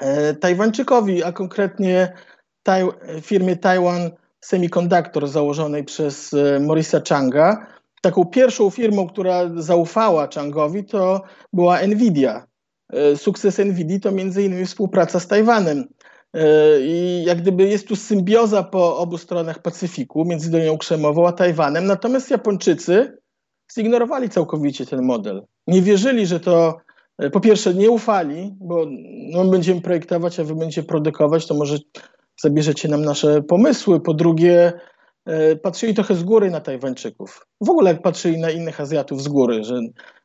E, 0.00 0.34
Tajwańczykowi, 0.34 1.24
a 1.24 1.32
konkretnie 1.32 2.12
taj, 2.62 2.84
firmie 3.22 3.56
Taiwan 3.56 4.10
Semiconductor 4.40 5.28
założonej 5.28 5.84
przez 5.84 6.30
Morisa 6.60 7.00
Changa. 7.08 7.66
Taką 8.02 8.24
pierwszą 8.24 8.70
firmą, 8.70 9.08
która 9.08 9.50
zaufała 9.56 10.28
Changowi, 10.34 10.84
to 10.84 11.22
była 11.52 11.86
Nvidia. 11.86 12.46
Sukces 13.16 13.58
Nvidia 13.58 14.00
to 14.00 14.12
między 14.12 14.42
innymi 14.42 14.66
współpraca 14.66 15.20
z 15.20 15.26
Tajwanem. 15.26 15.88
I 16.80 17.22
jak 17.26 17.42
gdyby 17.42 17.68
jest 17.68 17.88
tu 17.88 17.96
symbioza 17.96 18.62
po 18.62 18.98
obu 18.98 19.18
stronach 19.18 19.62
Pacyfiku, 19.62 20.24
między 20.24 20.50
Doliną 20.50 20.78
Krzemową 20.78 21.28
a 21.28 21.32
Tajwanem. 21.32 21.86
Natomiast 21.86 22.30
Japończycy 22.30 23.18
zignorowali 23.74 24.28
całkowicie 24.28 24.86
ten 24.86 25.02
model. 25.02 25.42
Nie 25.66 25.82
wierzyli, 25.82 26.26
że 26.26 26.40
to 26.40 26.80
E, 27.20 27.30
po 27.30 27.40
pierwsze 27.40 27.74
nie 27.74 27.90
ufali, 27.90 28.54
bo 28.60 28.86
no, 29.32 29.44
my 29.44 29.50
będziemy 29.50 29.80
projektować, 29.80 30.40
a 30.40 30.44
wy 30.44 30.54
będziecie 30.54 30.82
produkować, 30.82 31.46
to 31.46 31.54
może 31.54 31.78
zabierzecie 32.40 32.88
nam 32.88 33.04
nasze 33.04 33.42
pomysły. 33.42 34.00
Po 34.00 34.14
drugie, 34.14 34.72
e, 35.26 35.56
patrzyli 35.56 35.94
trochę 35.94 36.14
z 36.14 36.22
góry 36.22 36.50
na 36.50 36.60
Tajwańczyków. 36.60 37.46
W 37.60 37.70
ogóle 37.70 37.94
patrzyli 37.94 38.38
na 38.38 38.50
innych 38.50 38.80
Azjatów 38.80 39.22
z 39.22 39.28
góry, 39.28 39.64
że 39.64 39.80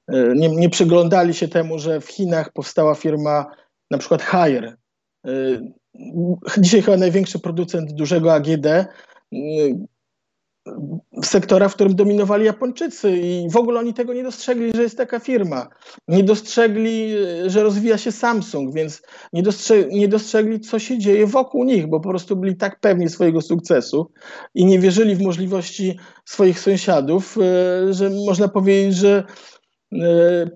e, 0.07 0.33
nie, 0.35 0.49
nie 0.49 0.69
przyglądali 0.69 1.33
się 1.33 1.47
temu, 1.47 1.79
że 1.79 2.01
w 2.01 2.07
Chinach 2.07 2.53
powstała 2.53 2.95
firma 2.95 3.45
na 3.91 3.97
przykład 3.97 4.21
Haier. 4.21 4.77
Dzisiaj 6.57 6.81
chyba 6.81 6.97
największy 6.97 7.39
producent 7.39 7.91
dużego 7.93 8.33
AGD 8.33 8.67
sektora, 11.23 11.69
w 11.69 11.73
którym 11.73 11.95
dominowali 11.95 12.45
Japończycy 12.45 13.17
i 13.17 13.49
w 13.49 13.57
ogóle 13.57 13.79
oni 13.79 13.93
tego 13.93 14.13
nie 14.13 14.23
dostrzegli, 14.23 14.71
że 14.75 14.83
jest 14.83 14.97
taka 14.97 15.19
firma. 15.19 15.67
Nie 16.07 16.23
dostrzegli, 16.23 17.09
że 17.45 17.63
rozwija 17.63 17.97
się 17.97 18.11
Samsung, 18.11 18.75
więc 18.75 19.01
nie, 19.33 19.43
dostrze 19.43 19.85
nie 19.85 20.07
dostrzegli, 20.07 20.59
co 20.59 20.79
się 20.79 20.97
dzieje 20.97 21.27
wokół 21.27 21.63
nich, 21.63 21.87
bo 21.87 21.99
po 21.99 22.09
prostu 22.09 22.35
byli 22.35 22.55
tak 22.55 22.79
pewni 22.79 23.09
swojego 23.09 23.41
sukcesu 23.41 24.11
i 24.55 24.65
nie 24.65 24.79
wierzyli 24.79 25.15
w 25.15 25.21
możliwości 25.21 25.99
swoich 26.25 26.59
sąsiadów, 26.59 27.37
e, 27.37 27.93
że 27.93 28.09
można 28.25 28.47
powiedzieć, 28.47 28.95
że 28.95 29.23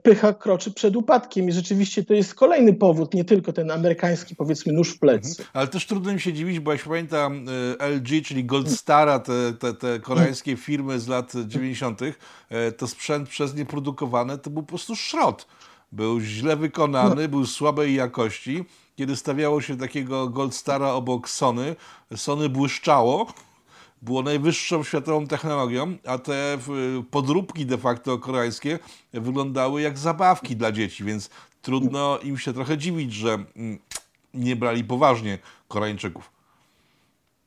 pycha 0.04 0.34
kroczy 0.34 0.72
przed 0.72 0.96
upadkiem 0.96 1.50
i 1.50 1.52
rzeczywiście 1.52 2.04
to 2.04 2.14
jest 2.14 2.36
kolejny 2.36 2.74
powód, 2.74 3.14
nie 3.14 3.26
tylko 3.26 3.54
ten 3.54 3.72
amerykański 3.72 4.36
powiedzmy 4.36 4.74
nóż 4.74 4.90
w 4.90 5.00
plecy. 5.00 5.30
Mhm. 5.30 5.50
Ale 5.54 5.68
też 5.68 5.86
trudno 5.86 6.14
mi 6.14 6.22
się 6.22 6.34
dziwić, 6.34 6.60
bo 6.60 6.72
ja 6.72 6.78
się 6.78 6.90
pamiętam 6.90 7.46
e, 7.80 7.88
LG, 7.88 8.26
czyli 8.26 8.46
Gold 8.46 8.72
Stara, 8.72 9.20
te, 9.20 9.54
te, 9.54 9.74
te 9.74 10.00
koreańskie 10.00 10.58
firmy 10.58 11.00
z 11.00 11.08
lat 11.08 11.34
90., 11.48 12.02
e, 12.50 12.72
to 12.72 12.88
sprzęt 12.88 13.30
przez 13.30 13.56
nie 13.56 13.66
produkowany 13.66 14.38
to 14.38 14.50
był 14.50 14.64
po 14.64 14.70
prostu 14.70 14.96
szrot. 14.96 15.48
Był 15.92 16.20
źle 16.20 16.56
wykonany, 16.56 17.22
no. 17.22 17.28
był 17.30 17.46
słabej 17.46 17.96
jakości. 17.96 18.66
Kiedy 18.96 19.16
stawiało 19.16 19.62
się 19.62 19.78
takiego 19.78 20.30
Gold 20.30 20.56
Stara 20.56 20.92
obok 20.92 21.30
Sony, 21.30 21.76
Sony 22.16 22.50
błyszczało, 22.50 23.34
było 24.02 24.22
najwyższą 24.22 24.84
światową 24.84 25.28
technologią, 25.28 25.98
a 26.06 26.18
te 26.18 26.58
podróbki 27.12 27.66
de 27.66 27.78
facto 27.78 28.18
koreańskie 28.18 28.80
wyglądały 29.14 29.82
jak 29.82 29.98
zabawki 29.98 30.56
dla 30.56 30.72
dzieci, 30.72 31.04
więc 31.04 31.30
trudno 31.62 32.20
im 32.24 32.38
się 32.38 32.54
trochę 32.54 32.78
dziwić, 32.78 33.14
że 33.14 33.34
mm, 33.34 33.80
nie 34.34 34.56
brali 34.56 34.84
poważnie 34.84 35.38
Koreańczyków. 35.68 36.32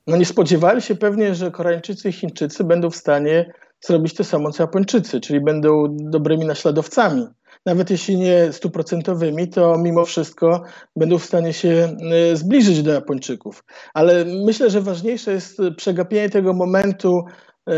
No 0.06 0.16
nie 0.16 0.24
spodziewali 0.24 0.82
się 0.82 0.94
pewnie, 0.94 1.34
że 1.34 1.50
Koreańczycy 1.50 2.08
i 2.08 2.12
Chińczycy 2.12 2.64
będą 2.64 2.90
w 2.90 2.96
stanie 2.96 3.52
zrobić 3.80 4.14
to 4.14 4.24
samo 4.24 4.50
co 4.50 4.62
Japończycy, 4.62 5.20
czyli 5.20 5.40
będą 5.40 5.86
dobrymi 5.90 6.44
naśladowcami 6.44 7.26
nawet 7.66 7.90
jeśli 7.90 8.16
nie 8.16 8.52
stuprocentowymi, 8.52 9.48
to 9.48 9.78
mimo 9.78 10.04
wszystko 10.04 10.62
będą 10.96 11.18
w 11.18 11.24
stanie 11.24 11.52
się 11.52 11.96
y, 12.32 12.36
zbliżyć 12.36 12.82
do 12.82 12.92
Japończyków. 12.92 13.64
Ale 13.94 14.24
myślę, 14.24 14.70
że 14.70 14.80
ważniejsze 14.80 15.32
jest 15.32 15.58
przegapienie 15.76 16.30
tego 16.30 16.52
momentu, 16.52 17.24
y, 17.68 17.72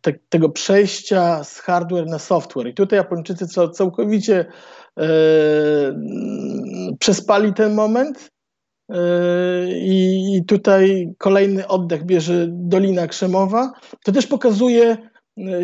te, 0.00 0.12
tego 0.28 0.48
przejścia 0.48 1.44
z 1.44 1.58
hardware 1.58 2.06
na 2.06 2.18
software. 2.18 2.66
I 2.66 2.74
tutaj 2.74 2.96
Japończycy 2.96 3.46
całkowicie 3.72 4.40
y, 4.40 5.04
przespali 6.98 7.54
ten 7.54 7.74
moment. 7.74 8.30
I 9.74 10.42
tutaj 10.46 11.14
kolejny 11.18 11.66
oddech 11.66 12.04
bierze 12.04 12.46
Dolina 12.48 13.06
Krzemowa. 13.06 13.72
To 14.04 14.12
też 14.12 14.26
pokazuje 14.26 14.96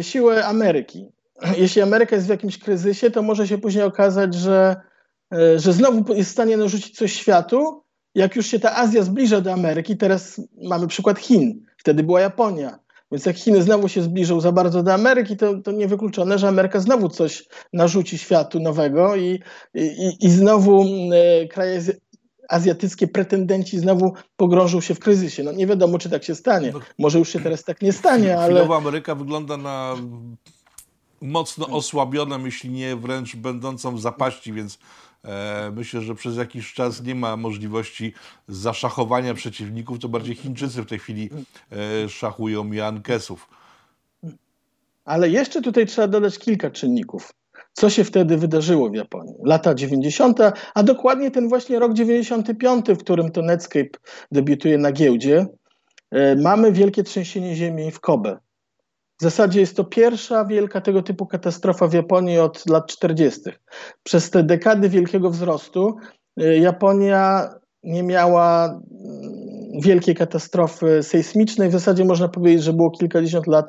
siłę 0.00 0.46
Ameryki 0.46 1.13
jeśli 1.62 1.82
Ameryka 1.82 2.16
jest 2.16 2.26
w 2.26 2.30
jakimś 2.30 2.58
kryzysie, 2.58 3.10
to 3.10 3.22
może 3.22 3.48
się 3.48 3.58
później 3.58 3.84
okazać, 3.84 4.34
że, 4.34 4.76
e, 5.32 5.58
że 5.58 5.72
znowu 5.72 6.14
jest 6.14 6.30
w 6.30 6.32
stanie 6.32 6.56
narzucić 6.56 6.96
coś 6.96 7.12
światu. 7.12 7.84
Jak 8.14 8.36
już 8.36 8.46
się 8.46 8.58
ta 8.58 8.76
Azja 8.76 9.02
zbliża 9.02 9.40
do 9.40 9.52
Ameryki, 9.52 9.96
teraz 9.96 10.40
mamy 10.62 10.86
przykład 10.86 11.18
Chin, 11.18 11.66
wtedy 11.76 12.02
była 12.02 12.20
Japonia. 12.20 12.78
Więc 13.12 13.26
jak 13.26 13.36
Chiny 13.36 13.62
znowu 13.62 13.88
się 13.88 14.02
zbliżą 14.02 14.40
za 14.40 14.52
bardzo 14.52 14.82
do 14.82 14.94
Ameryki, 14.94 15.36
to, 15.36 15.58
to 15.58 15.72
niewykluczone, 15.72 16.38
że 16.38 16.48
Ameryka 16.48 16.80
znowu 16.80 17.08
coś 17.08 17.44
narzuci 17.72 18.18
światu 18.18 18.60
nowego 18.60 19.16
i, 19.16 19.40
i, 19.74 20.16
i 20.20 20.30
znowu 20.30 20.86
e, 21.12 21.46
kraje 21.48 21.82
azjatyckie 22.48 23.08
pretendenci 23.08 23.78
znowu 23.78 24.12
pogrążą 24.36 24.80
się 24.80 24.94
w 24.94 24.98
kryzysie. 24.98 25.42
No 25.42 25.52
nie 25.52 25.66
wiadomo, 25.66 25.98
czy 25.98 26.10
tak 26.10 26.24
się 26.24 26.34
stanie. 26.34 26.70
No, 26.72 26.80
Może 26.98 27.18
już 27.18 27.28
się 27.28 27.40
teraz 27.40 27.64
tak 27.64 27.82
nie 27.82 27.92
stanie, 27.92 28.38
ale... 28.38 28.54
Chwilowo 28.54 28.76
Ameryka 28.76 29.14
wygląda 29.14 29.56
na 29.56 29.94
mocno 31.24 31.66
osłabioną, 31.66 32.44
jeśli 32.44 32.70
nie 32.70 32.96
wręcz 32.96 33.36
będącą 33.36 33.96
w 33.96 34.00
zapaści, 34.00 34.52
więc 34.52 34.78
e, 35.24 35.72
myślę, 35.76 36.00
że 36.00 36.14
przez 36.14 36.36
jakiś 36.36 36.72
czas 36.72 37.02
nie 37.02 37.14
ma 37.14 37.36
możliwości 37.36 38.12
zaszachowania 38.48 39.34
przeciwników, 39.34 39.98
to 39.98 40.08
bardziej 40.08 40.34
Chińczycy 40.34 40.82
w 40.82 40.86
tej 40.86 40.98
chwili 40.98 41.30
e, 42.04 42.08
szachują 42.08 42.72
Jankesów. 42.72 43.48
Ale 45.04 45.28
jeszcze 45.28 45.62
tutaj 45.62 45.86
trzeba 45.86 46.08
dodać 46.08 46.38
kilka 46.38 46.70
czynników. 46.70 47.32
Co 47.72 47.90
się 47.90 48.04
wtedy 48.04 48.36
wydarzyło 48.36 48.90
w 48.90 48.94
Japonii? 48.94 49.34
Lata 49.44 49.74
90., 49.74 50.38
a 50.74 50.82
dokładnie 50.82 51.30
ten 51.30 51.48
właśnie 51.48 51.78
rok 51.78 51.92
95, 51.92 52.86
w 52.88 52.98
którym 52.98 53.30
to 53.30 53.42
Netscape 53.42 53.98
debiutuje 54.32 54.78
na 54.78 54.92
giełdzie. 54.92 55.46
E, 56.10 56.36
mamy 56.36 56.72
wielkie 56.72 57.02
trzęsienie 57.02 57.56
ziemi 57.56 57.90
w 57.90 58.00
Kobe. 58.00 58.38
W 59.24 59.26
zasadzie 59.26 59.60
jest 59.60 59.76
to 59.76 59.84
pierwsza 59.84 60.44
wielka 60.44 60.80
tego 60.80 61.02
typu 61.02 61.26
katastrofa 61.26 61.88
w 61.88 61.92
Japonii 61.92 62.38
od 62.38 62.70
lat 62.70 62.86
40. 62.86 63.40
Przez 64.02 64.30
te 64.30 64.42
dekady 64.42 64.88
wielkiego 64.88 65.30
wzrostu 65.30 65.96
y, 66.40 66.58
Japonia 66.58 67.48
nie 67.82 68.02
miała 68.02 68.64
mm, 68.64 68.80
wielkiej 69.82 70.14
katastrofy 70.14 71.02
sejsmicznej. 71.02 71.68
W 71.68 71.72
zasadzie 71.72 72.04
można 72.04 72.28
powiedzieć, 72.28 72.62
że 72.62 72.72
było 72.72 72.90
kilkadziesiąt 72.90 73.46
lat 73.46 73.66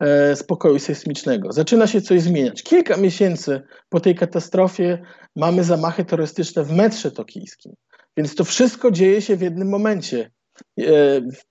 e, 0.00 0.36
spokoju 0.36 0.78
sejsmicznego. 0.78 1.52
Zaczyna 1.52 1.86
się 1.86 2.00
coś 2.00 2.20
zmieniać. 2.20 2.62
Kilka 2.62 2.96
miesięcy 2.96 3.60
po 3.88 4.00
tej 4.00 4.14
katastrofie 4.14 5.02
mamy 5.36 5.64
zamachy 5.64 6.04
terrorystyczne 6.04 6.64
w 6.64 6.72
metrze 6.72 7.10
tokijskim. 7.10 7.72
Więc 8.16 8.34
to 8.34 8.44
wszystko 8.44 8.90
dzieje 8.90 9.22
się 9.22 9.36
w 9.36 9.40
jednym 9.40 9.68
momencie. 9.68 10.30
E, 10.80 10.84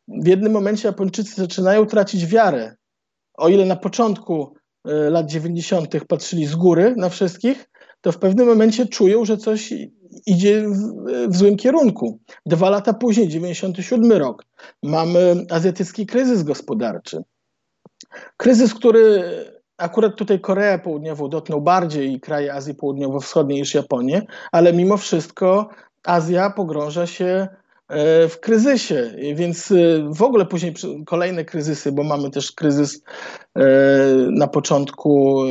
w 0.08 0.28
jednym 0.28 0.52
momencie 0.52 0.88
Japończycy 0.88 1.36
zaczynają 1.36 1.86
tracić 1.86 2.26
wiarę 2.26 2.76
o 3.38 3.50
ile 3.50 3.66
na 3.66 3.76
początku 3.76 4.54
e, 4.86 5.10
lat 5.10 5.26
90. 5.26 5.96
patrzyli 6.08 6.46
z 6.46 6.56
góry 6.56 6.94
na 6.98 7.10
wszystkich, 7.10 7.70
to 8.02 8.12
w 8.12 8.18
pewnym 8.18 8.48
momencie 8.48 8.86
czują, 8.86 9.26
że 9.26 9.38
coś 9.38 9.74
idzie 10.26 10.68
w, 10.68 10.78
w 11.28 11.36
złym 11.38 11.56
kierunku. 11.58 12.20
Dwa 12.46 12.70
lata 12.70 12.94
później, 12.94 13.28
97 13.28 14.12
rok, 14.12 14.46
mamy 14.84 15.46
azjatycki 15.50 16.06
kryzys 16.06 16.44
gospodarczy. 16.44 17.24
Kryzys, 18.38 18.74
który 18.74 19.24
akurat 19.78 20.16
tutaj 20.16 20.40
Koreę 20.40 20.80
Południową 20.80 21.30
dotknął 21.30 21.62
bardziej 21.62 22.14
i 22.14 22.20
kraje 22.20 22.54
Azji 22.54 22.74
Południowo-Wschodniej 22.74 23.60
niż 23.60 23.74
Japonię, 23.74 24.22
ale 24.52 24.74
mimo 24.74 24.98
wszystko 24.98 25.70
Azja 26.04 26.50
pogrąża 26.50 27.08
się 27.08 27.48
w 28.30 28.38
kryzysie, 28.42 29.16
więc 29.36 29.72
e, 29.72 29.76
w 30.10 30.22
ogóle 30.22 30.46
później 30.46 30.74
kolejne 31.06 31.46
kryzysy, 31.46 31.92
bo 31.92 32.04
mamy 32.04 32.30
też 32.30 32.52
kryzys 32.52 33.02
e, 33.56 33.66
na 34.32 34.48
początku, 34.48 35.44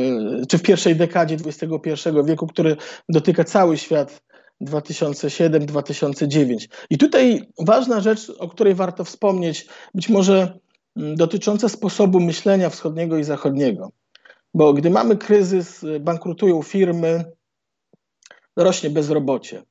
czy 0.49 0.57
w 0.57 0.61
pierwszej 0.61 0.95
dekadzie 0.95 1.37
XXI 1.45 2.09
wieku, 2.25 2.47
który 2.47 2.77
dotyka 3.09 3.43
cały 3.43 3.77
świat 3.77 4.21
2007-2009. 4.61 6.67
I 6.89 6.97
tutaj 6.97 7.41
ważna 7.59 7.99
rzecz, 7.99 8.31
o 8.39 8.49
której 8.49 8.75
warto 8.75 9.03
wspomnieć, 9.03 9.67
być 9.93 10.09
może 10.09 10.59
dotycząca 10.95 11.69
sposobu 11.69 12.19
myślenia 12.19 12.69
wschodniego 12.69 13.17
i 13.17 13.23
zachodniego. 13.23 13.91
Bo 14.53 14.73
gdy 14.73 14.89
mamy 14.89 15.17
kryzys, 15.17 15.85
bankrutują 15.99 16.61
firmy, 16.61 17.23
rośnie 18.55 18.89
bezrobocie. 18.89 19.63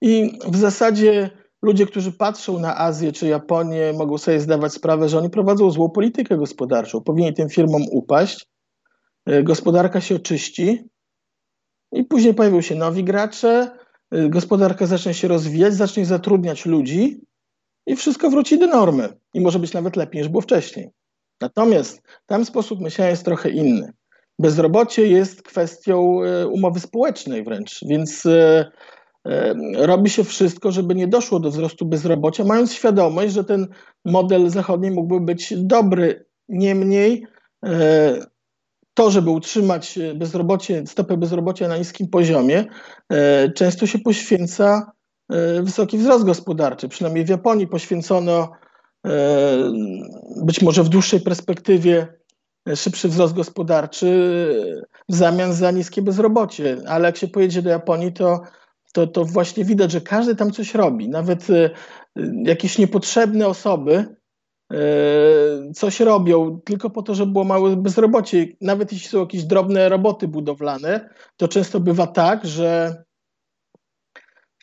I 0.00 0.38
w 0.48 0.56
zasadzie 0.56 1.41
ludzie, 1.62 1.86
którzy 1.86 2.12
patrzą 2.12 2.58
na 2.58 2.76
Azję 2.78 3.12
czy 3.12 3.28
Japonię, 3.28 3.92
mogą 3.92 4.18
sobie 4.18 4.40
zdawać 4.40 4.72
sprawę, 4.72 5.08
że 5.08 5.18
oni 5.18 5.30
prowadzą 5.30 5.70
złą 5.70 5.90
politykę 5.90 6.36
gospodarczą. 6.36 7.00
Powinien 7.00 7.34
tym 7.34 7.48
firmom 7.48 7.82
upaść, 7.90 8.46
e, 9.26 9.42
gospodarka 9.42 10.00
się 10.00 10.16
oczyści 10.16 10.84
i 11.92 12.04
później 12.04 12.34
pojawią 12.34 12.60
się 12.60 12.74
nowi 12.74 13.04
gracze, 13.04 13.70
e, 14.10 14.28
gospodarka 14.28 14.86
zacznie 14.86 15.14
się 15.14 15.28
rozwijać, 15.28 15.74
zacznie 15.74 16.06
zatrudniać 16.06 16.66
ludzi 16.66 17.20
i 17.86 17.96
wszystko 17.96 18.30
wróci 18.30 18.58
do 18.58 18.66
normy. 18.66 19.08
I 19.34 19.40
może 19.40 19.58
być 19.58 19.72
nawet 19.72 19.96
lepiej 19.96 20.20
niż 20.20 20.28
było 20.28 20.40
wcześniej. 20.40 20.90
Natomiast 21.40 22.02
tam 22.26 22.44
sposób 22.44 22.80
myślenia 22.80 23.10
jest 23.10 23.24
trochę 23.24 23.50
inny. 23.50 23.92
Bezrobocie 24.38 25.06
jest 25.08 25.42
kwestią 25.42 26.22
e, 26.22 26.48
umowy 26.48 26.80
społecznej 26.80 27.44
wręcz, 27.44 27.80
więc 27.88 28.26
robi 29.76 30.10
się 30.10 30.24
wszystko, 30.24 30.72
żeby 30.72 30.94
nie 30.94 31.08
doszło 31.08 31.40
do 31.40 31.50
wzrostu 31.50 31.86
bezrobocia, 31.86 32.44
mając 32.44 32.72
świadomość, 32.72 33.32
że 33.32 33.44
ten 33.44 33.68
model 34.04 34.50
zachodni 34.50 34.90
mógłby 34.90 35.20
być 35.20 35.54
dobry. 35.56 36.24
Niemniej 36.48 37.26
to, 38.94 39.10
żeby 39.10 39.30
utrzymać 39.30 39.98
bezrobocie, 40.14 40.86
stopę 40.86 41.16
bezrobocia 41.16 41.68
na 41.68 41.76
niskim 41.76 42.08
poziomie, 42.08 42.64
często 43.54 43.86
się 43.86 43.98
poświęca 43.98 44.92
wysoki 45.62 45.98
wzrost 45.98 46.24
gospodarczy. 46.24 46.88
Przynajmniej 46.88 47.24
w 47.24 47.28
Japonii 47.28 47.66
poświęcono 47.66 48.50
być 50.44 50.62
może 50.62 50.82
w 50.82 50.88
dłuższej 50.88 51.20
perspektywie 51.20 52.06
szybszy 52.74 53.08
wzrost 53.08 53.34
gospodarczy 53.34 54.06
w 55.08 55.14
zamian 55.14 55.52
za 55.52 55.70
niskie 55.70 56.02
bezrobocie. 56.02 56.76
Ale 56.86 57.06
jak 57.06 57.16
się 57.16 57.28
pojedzie 57.28 57.62
do 57.62 57.70
Japonii, 57.70 58.12
to, 58.12 58.40
to, 58.92 59.06
to 59.06 59.24
właśnie 59.24 59.64
widać, 59.64 59.90
że 59.90 60.00
każdy 60.00 60.36
tam 60.36 60.50
coś 60.50 60.74
robi. 60.74 61.08
Nawet 61.08 61.50
e, 61.50 61.70
jakieś 62.44 62.78
niepotrzebne 62.78 63.46
osoby 63.46 64.16
e, 64.72 64.76
coś 65.74 66.00
robią 66.00 66.60
tylko 66.64 66.90
po 66.90 67.02
to, 67.02 67.14
żeby 67.14 67.32
było 67.32 67.44
małe 67.44 67.76
bezrobocie. 67.76 68.46
Nawet 68.60 68.92
jeśli 68.92 69.08
są 69.08 69.20
jakieś 69.20 69.44
drobne 69.44 69.88
roboty 69.88 70.28
budowlane, 70.28 71.10
to 71.36 71.48
często 71.48 71.80
bywa 71.80 72.06
tak, 72.06 72.46
że 72.46 73.02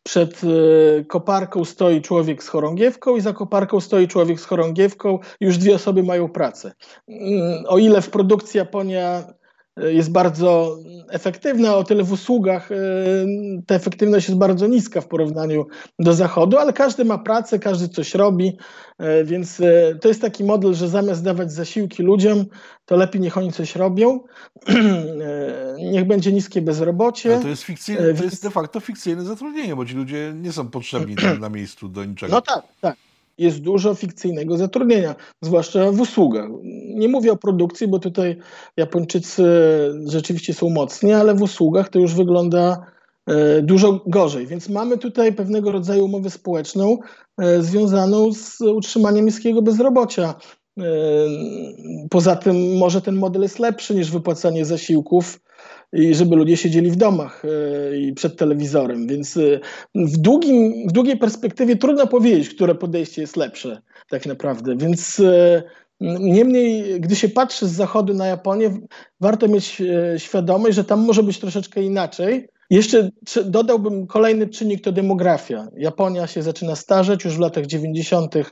przed 0.04 0.42
e, 0.44 1.06
koparką 1.06 1.66
stoi 1.66 2.02
człowiek 2.02 2.44
z 2.44 2.48
chorągiewką 2.48 3.16
i 3.16 3.22
za 3.22 3.34
koparką 3.34 3.80
stoi 3.80 4.08
człowiek 4.08 4.40
z 4.40 4.46
chorągiewką. 4.46 5.20
Już 5.40 5.58
dwie 5.58 5.76
osoby 5.76 6.04
mają 6.04 6.30
pracę. 6.30 6.72
Mm, 7.08 7.64
o 7.68 7.78
ile 7.78 8.02
w 8.02 8.10
produkcji 8.10 8.58
Japonia 8.58 9.34
jest 9.88 10.12
bardzo 10.12 10.78
efektywna, 11.10 11.76
o 11.76 11.84
tyle 11.84 12.04
w 12.04 12.12
usługach 12.12 12.72
e, 12.72 12.76
ta 13.68 13.76
efektywność 13.76 14.28
jest 14.28 14.40
bardzo 14.40 14.68
niska 14.68 15.02
w 15.02 15.08
porównaniu 15.08 15.66
do 16.00 16.14
zachodu, 16.14 16.58
ale 16.58 16.74
każdy 16.74 17.06
ma 17.06 17.18
pracę, 17.18 17.60
każdy 17.60 17.90
coś 17.90 18.16
robi, 18.16 18.58
więc 19.24 19.62
to 20.02 20.08
jest 20.08 20.22
taki 20.22 20.44
model, 20.44 20.74
że 20.74 20.90
zamiast 20.90 21.24
dawać 21.24 21.52
zasiłki 21.52 22.04
ludziom, 22.04 22.46
to 22.86 22.96
lepiej 22.96 23.22
niech 23.22 23.38
oni 23.38 23.52
coś 23.52 23.76
robią, 23.76 24.20
niech 25.92 26.08
będzie 26.08 26.32
niskie 26.32 26.62
bezrobocie. 26.62 27.34
Ale 27.34 27.42
to 27.42 27.48
jest, 27.48 27.64
fikcyjne, 27.64 28.14
to 28.14 28.24
jest 28.24 28.44
de 28.44 28.50
facto 28.50 28.80
fikcyjne 28.80 29.24
zatrudnienie, 29.24 29.76
bo 29.76 29.86
ci 29.86 29.94
ludzie 29.94 30.34
nie 30.36 30.52
są 30.52 30.70
potrzebni 30.70 31.16
tam 31.16 31.40
na 31.40 31.50
miejscu 31.50 31.90
do 31.90 32.06
niczego. 32.06 32.32
No 32.32 32.42
tak, 32.42 32.64
tak. 32.82 33.09
Jest 33.40 33.62
dużo 33.62 33.96
fikcyjnego 33.96 34.58
zatrudnienia, 34.58 35.16
zwłaszcza 35.42 35.92
w 35.92 36.00
usługach. 36.00 36.50
Nie 36.96 37.08
mówię 37.08 37.32
o 37.32 37.38
produkcji, 37.38 37.88
bo 37.88 38.00
tutaj 38.00 38.38
Japończycy 38.78 39.44
rzeczywiście 40.06 40.54
są 40.54 40.70
mocni, 40.70 41.14
ale 41.14 41.36
w 41.36 41.42
usługach 41.42 41.90
to 41.90 42.00
już 42.00 42.16
wygląda 42.16 42.86
e, 43.28 43.62
dużo 43.62 44.02
gorzej. 44.08 44.48
Więc 44.48 44.70
mamy 44.70 44.98
tutaj 44.98 45.34
pewnego 45.34 45.72
rodzaju 45.72 46.06
umowę 46.06 46.30
społeczną 46.30 46.98
e, 47.38 47.62
związaną 47.62 48.34
z 48.34 48.62
utrzymaniem 48.62 49.26
niskiego 49.26 49.62
bezrobocia. 49.62 50.34
Poza 52.10 52.36
tym 52.36 52.78
może 52.78 53.02
ten 53.02 53.16
model 53.16 53.42
jest 53.42 53.60
lepszy 53.60 53.96
niż 53.96 54.12
wypłacanie 54.12 54.66
zasiłków 54.66 55.40
i 55.94 56.16
żeby 56.16 56.36
ludzie 56.36 56.58
siedzieli 56.58 56.92
w 56.92 56.96
domach 56.96 57.44
e, 57.46 57.98
i 57.98 58.14
przed 58.14 58.38
telewizorem. 58.38 59.08
Więc 59.08 59.38
e, 59.38 59.60
w, 59.96 60.18
długim, 60.18 60.88
w 60.88 60.92
długiej 60.92 61.18
perspektywie 61.18 61.76
trudno 61.76 62.08
powiedzieć, 62.08 62.50
które 62.50 62.76
podejście 62.76 63.22
jest 63.22 63.38
lepsze 63.38 63.82
tak 64.10 64.26
naprawdę. 64.26 64.78
Więc 64.78 65.20
e, 65.20 65.64
Niemniej, 66.20 67.02
gdy 67.02 67.16
się 67.16 67.30
patrzy 67.30 67.68
z 67.68 67.72
zachodu 67.72 68.14
na 68.14 68.28
Japonię, 68.28 68.80
warto 69.20 69.48
mieć 69.48 69.82
świadomość, 70.18 70.76
że 70.76 70.84
tam 70.84 71.00
może 71.00 71.24
być 71.24 71.40
troszeczkę 71.40 71.84
inaczej. 71.84 72.48
Jeszcze 72.70 73.10
dodałbym 73.46 74.08
kolejny 74.08 74.48
czynnik 74.48 74.84
to 74.84 74.92
demografia. 74.92 75.68
Japonia 75.78 76.28
się 76.28 76.42
zaczyna 76.42 76.76
starzeć, 76.76 77.26
już 77.26 77.36
w 77.36 77.40
latach 77.40 77.66
90. 77.66 78.36
E, 78.36 78.44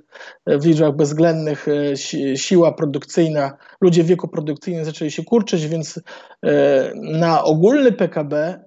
w 0.46 0.66
liczbach 0.66 0.96
bezwzględnych 0.96 1.68
e, 1.68 2.38
siła 2.38 2.72
produkcyjna, 2.72 3.58
ludzie 3.82 4.04
w 4.04 4.08
wieku 4.08 4.28
produkcyjnym 4.28 4.86
zaczęli 4.86 5.12
się 5.12 5.24
kurczyć, 5.24 5.68
więc 5.68 6.00
e, 6.46 6.94
na 6.96 7.44
ogólny 7.44 7.92
PKB 7.92 8.60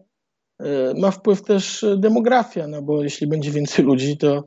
ma 0.96 1.10
wpływ 1.10 1.42
też 1.42 1.84
demografia, 1.96 2.66
no 2.66 2.82
bo 2.82 3.02
jeśli 3.02 3.26
będzie 3.26 3.50
więcej 3.50 3.84
ludzi, 3.84 4.16
to 4.16 4.44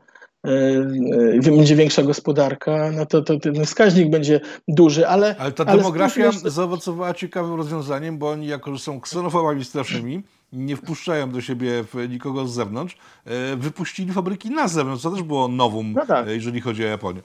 będzie 1.44 1.76
większa 1.76 2.04
gospodarka, 2.04 2.92
no 2.92 3.06
to, 3.06 3.22
to 3.22 3.40
ten 3.40 3.66
wskaźnik 3.66 4.10
będzie 4.10 4.40
duży, 4.68 5.08
ale... 5.08 5.36
Ale 5.40 5.52
ta 5.52 5.66
demografia 5.66 6.24
ale 6.24 6.52
zaowocowała 6.52 7.14
ciekawym 7.14 7.56
rozwiązaniem, 7.56 8.18
bo 8.18 8.30
oni 8.30 8.48
jako, 8.48 8.74
że 8.74 8.80
są 8.80 9.02
ksenofobami 9.02 9.66
strasznymi, 9.66 10.24
nie 10.54 10.76
wpuszczają 10.76 11.32
do 11.32 11.42
siebie 11.42 11.84
nikogo 12.10 12.48
z 12.48 12.54
zewnątrz, 12.54 12.98
e, 13.26 13.56
wypuścili 13.56 14.14
fabryki 14.14 14.50
na 14.50 14.68
zewnątrz, 14.68 15.04
co 15.04 15.12
też 15.12 15.24
było 15.24 15.48
nowum, 15.48 15.94
no 15.94 16.06
tak. 16.06 16.28
E, 16.28 16.34
jeżeli 16.34 16.62
chodzi 16.62 16.84
o 16.84 16.88
Japonię. 16.88 17.22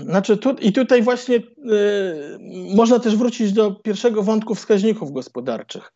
Znaczy 0.00 0.36
tu, 0.36 0.50
i 0.50 0.72
tutaj 0.72 1.02
właśnie 1.02 1.36
y, 1.36 1.42
można 2.74 2.98
też 2.98 3.16
wrócić 3.16 3.52
do 3.52 3.70
pierwszego 3.70 4.22
wątku 4.22 4.54
wskaźników 4.54 5.12
gospodarczych. 5.12 5.92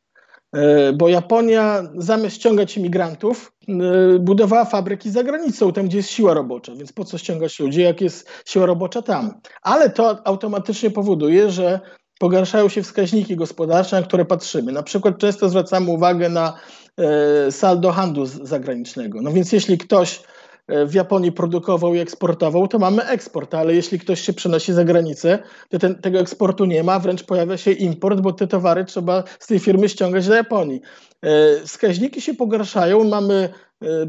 Y, 0.57 0.93
bo 0.93 1.09
Japonia 1.09 1.83
zamiast 1.97 2.37
ściągać 2.37 2.77
imigrantów, 2.77 3.53
y, 3.69 4.19
budowała 4.19 4.65
fabryki 4.65 5.11
za 5.11 5.25
granicą, 5.25 5.73
tam 5.73 5.87
gdzie 5.87 5.97
jest 5.97 6.11
siła 6.11 6.35
robocza. 6.35 6.75
Więc 6.75 6.93
po 6.93 7.05
co 7.05 7.19
ściągać 7.19 7.61
ludzi, 7.61 7.81
jak 7.81 8.01
jest 8.01 8.31
siła 8.47 8.67
robocza 8.67 9.03
tam? 9.03 9.41
Ale 9.63 9.91
to 9.91 10.27
automatycznie 10.27 10.91
powoduje, 10.91 11.51
że 11.51 11.81
pogarszają 12.21 12.69
się 12.69 12.83
wskaźniki 12.83 13.37
gospodarcze, 13.37 14.01
na 14.01 14.07
które 14.07 14.25
patrzymy. 14.25 14.73
Na 14.73 14.83
przykład 14.83 15.19
często 15.19 15.49
zwracamy 15.49 15.91
uwagę 15.91 16.29
na 16.29 16.53
e, 16.99 17.53
saldo 17.53 17.93
handlu 17.93 18.27
zagranicznego. 18.27 19.23
No 19.23 19.33
więc 19.33 19.53
jeśli 19.53 19.79
ktoś 19.79 20.23
e, 20.69 20.87
w 20.87 20.95
Japonii 20.95 21.33
produkował 21.33 21.95
i 21.95 21.99
eksportował, 21.99 22.69
to 22.69 22.79
mamy 22.79 23.05
eksport, 23.05 23.55
ale 23.55 23.75
jeśli 23.75 23.99
ktoś 23.99 24.21
się 24.21 24.33
przenosi 24.33 24.73
za 24.73 24.85
granicę, 24.85 25.39
to 25.69 25.79
ten, 25.79 25.95
tego 25.95 26.19
eksportu 26.19 26.65
nie 26.65 26.83
ma, 26.83 26.99
wręcz 26.99 27.25
pojawia 27.25 27.57
się 27.57 27.73
import, 27.73 28.21
bo 28.21 28.33
te 28.33 28.47
towary 28.47 28.85
trzeba 28.85 29.25
z 29.39 29.47
tej 29.47 29.59
firmy 29.59 29.89
ściągać 29.89 30.29
do 30.29 30.35
Japonii. 30.35 30.81
E, 31.23 31.61
wskaźniki 31.65 32.21
się 32.21 32.35
pogarszają, 32.35 33.05
mamy, 33.05 33.49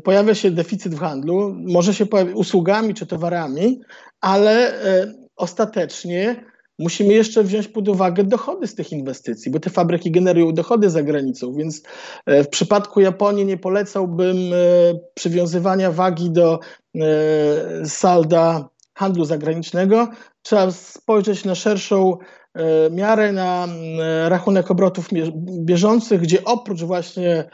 pojawia 0.03 0.35
się 0.35 0.51
deficyt 0.51 0.95
w 0.95 0.99
handlu, 0.99 1.55
może 1.67 1.93
się 1.93 2.05
pojawić 2.05 2.35
usługami 2.35 2.93
czy 2.93 3.05
towarami, 3.05 3.81
ale 4.21 4.73
ostatecznie 5.35 6.50
musimy 6.81 7.13
jeszcze 7.13 7.43
wziąć 7.43 7.67
pod 7.67 7.89
uwagę 7.89 8.23
dochody 8.23 8.67
z 8.67 8.75
tych 8.75 8.91
inwestycji, 8.91 9.51
bo 9.51 9.59
te 9.59 9.69
fabryki 9.69 10.11
generują 10.11 10.53
dochody 10.53 10.89
za 10.89 11.03
granicą, 11.03 11.53
więc 11.53 11.83
e, 12.25 12.43
w 12.43 12.49
przypadku 12.49 13.01
Japonii 13.01 13.45
nie 13.45 13.57
polecałbym 13.57 14.37
e, 14.53 14.57
przywiązywania 15.13 15.91
wagi 15.91 16.31
do 16.31 16.59
e, 16.95 16.99
salda 17.85 18.69
handlu 18.93 19.25
zagranicznego. 19.25 20.07
Trzeba 20.41 20.71
spojrzeć 20.71 21.45
na 21.45 21.55
szerszą 21.55 22.17
miarę, 22.91 23.31
na 23.31 23.67
rachunek 24.29 24.71
obrotów 24.71 25.09
bieżących, 25.39 26.21
gdzie 26.21 26.43
oprócz 26.43 26.81
właśnie 26.81 27.49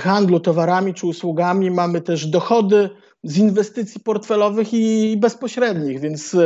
handlu 0.00 0.40
towarami 0.40 0.94
czy 0.94 1.06
usługami, 1.06 1.70
mamy 1.70 2.00
też 2.00 2.26
dochody 2.26 2.90
z 3.22 3.38
inwestycji 3.38 4.00
portfelowych 4.00 4.74
i 4.74 5.16
bezpośrednich, 5.16 6.00
więc 6.00 6.36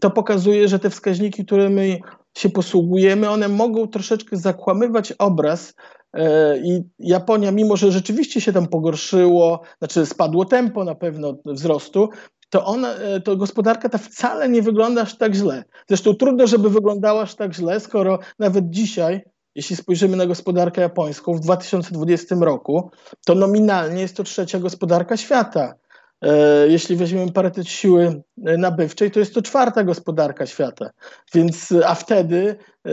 to 0.00 0.10
pokazuje, 0.10 0.68
że 0.68 0.78
te 0.78 0.90
wskaźniki, 0.90 1.46
którymi 1.46 2.02
się 2.38 2.50
posługujemy, 2.50 3.30
one 3.30 3.48
mogą 3.48 3.86
troszeczkę 3.86 4.36
zakłamywać 4.36 5.12
obraz 5.12 5.74
E, 6.16 6.58
I 6.58 6.82
Japonia, 6.98 7.52
mimo 7.52 7.76
że 7.76 7.92
rzeczywiście 7.92 8.40
się 8.40 8.52
tam 8.52 8.66
pogorszyło, 8.66 9.60
znaczy 9.78 10.06
spadło 10.06 10.44
tempo 10.44 10.84
na 10.84 10.94
pewno 10.94 11.36
wzrostu, 11.44 12.08
to, 12.50 12.64
ona, 12.64 12.94
e, 12.94 13.20
to 13.20 13.36
gospodarka 13.36 13.88
ta 13.88 13.98
wcale 13.98 14.48
nie 14.48 14.62
wygląda 14.62 15.02
aż 15.02 15.18
tak 15.18 15.34
źle. 15.34 15.64
Zresztą 15.88 16.14
trudno, 16.14 16.46
żeby 16.46 16.70
wyglądała 16.70 17.22
aż 17.22 17.34
tak 17.34 17.54
źle, 17.54 17.80
skoro 17.80 18.18
nawet 18.38 18.70
dzisiaj, 18.70 19.20
jeśli 19.56 19.76
spojrzymy 19.76 20.16
na 20.16 20.26
gospodarkę 20.26 20.80
japońską 20.80 21.34
w 21.34 21.40
2020 21.40 22.36
roku, 22.40 22.90
to 23.26 23.34
nominalnie 23.34 24.02
jest 24.02 24.16
to 24.16 24.22
trzecia 24.22 24.58
gospodarka 24.58 25.16
świata. 25.16 25.74
E, 26.22 26.68
jeśli 26.68 26.96
weźmiemy 26.96 27.32
parytet 27.32 27.68
siły 27.68 28.22
e, 28.46 28.56
nabywczej, 28.56 29.10
to 29.10 29.20
jest 29.20 29.34
to 29.34 29.42
czwarta 29.42 29.84
gospodarka 29.84 30.46
świata. 30.46 30.90
Więc, 31.34 31.74
a 31.86 31.94
wtedy, 31.94 32.56
e, 32.86 32.90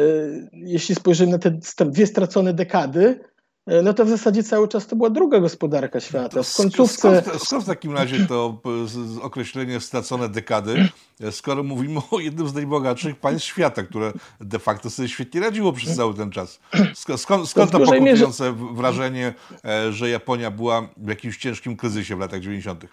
jeśli 0.54 0.96
spojrzymy 0.96 1.32
na 1.32 1.38
te 1.38 1.86
dwie 1.86 2.08
stracone 2.08 2.54
dekady, 2.54 3.20
no 3.68 3.94
to 3.94 4.06
w 4.06 4.10
zasadzie 4.10 4.44
cały 4.44 4.68
czas 4.68 4.88
to 4.88 4.96
była 4.96 5.10
druga 5.10 5.40
gospodarka 5.40 6.00
świata. 6.00 6.44
W 6.44 6.56
końcówce... 6.56 7.22
Skąd, 7.22 7.44
skąd 7.44 7.64
w 7.64 7.68
takim 7.68 7.94
razie 7.94 8.26
to 8.26 8.62
określenie 9.22 9.80
stracone 9.80 10.30
dekady, 10.30 10.88
skoro 11.32 11.64
mówimy 11.64 12.00
o 12.12 12.20
jednym 12.20 12.48
z 12.48 12.54
najbogatszych 12.54 13.16
państw 13.20 13.48
świata, 13.48 13.84
które 13.84 14.14
de 14.42 14.60
facto 14.60 14.90
sobie 14.90 15.10
świetnie 15.10 15.42
radziło 15.42 15.74
przez 15.74 15.96
cały 15.96 16.14
ten 16.14 16.32
czas? 16.32 16.60
Skąd, 16.96 17.22
skąd, 17.22 17.50
skąd 17.50 17.72
to 17.72 17.80
pokutujące 17.80 18.54
mierze... 18.54 18.74
wrażenie, 18.74 19.34
że 19.92 20.10
Japonia 20.10 20.52
była 20.52 20.90
w 20.98 21.10
jakimś 21.10 21.38
ciężkim 21.38 21.78
kryzysie 21.78 22.16
w 22.16 22.20
latach 22.20 22.40
90.? 22.40 22.86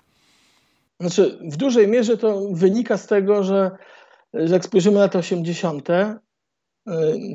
Znaczy, 1.00 1.38
w 1.42 1.56
dużej 1.56 1.88
mierze 1.88 2.16
to 2.16 2.40
wynika 2.52 2.96
z 2.96 3.06
tego, 3.06 3.44
że, 3.44 3.70
że 4.34 4.54
jak 4.54 4.64
spojrzymy 4.64 4.98
na 4.98 5.08
te 5.08 5.18
80., 5.18 5.88
y, 5.90 6.12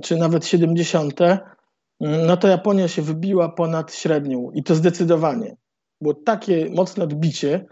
czy 0.03 0.17
nawet 0.17 0.45
70., 0.47 1.21
y, 1.21 1.54
no 1.99 2.37
to 2.37 2.47
Japonia 2.47 2.87
się 2.87 3.01
wybiła 3.01 3.49
ponad 3.49 3.93
średnią 3.93 4.51
i 4.53 4.63
to 4.63 4.75
zdecydowanie. 4.75 5.55
Było 6.01 6.13
takie 6.13 6.69
mocne 6.69 7.03
odbicie, 7.03 7.65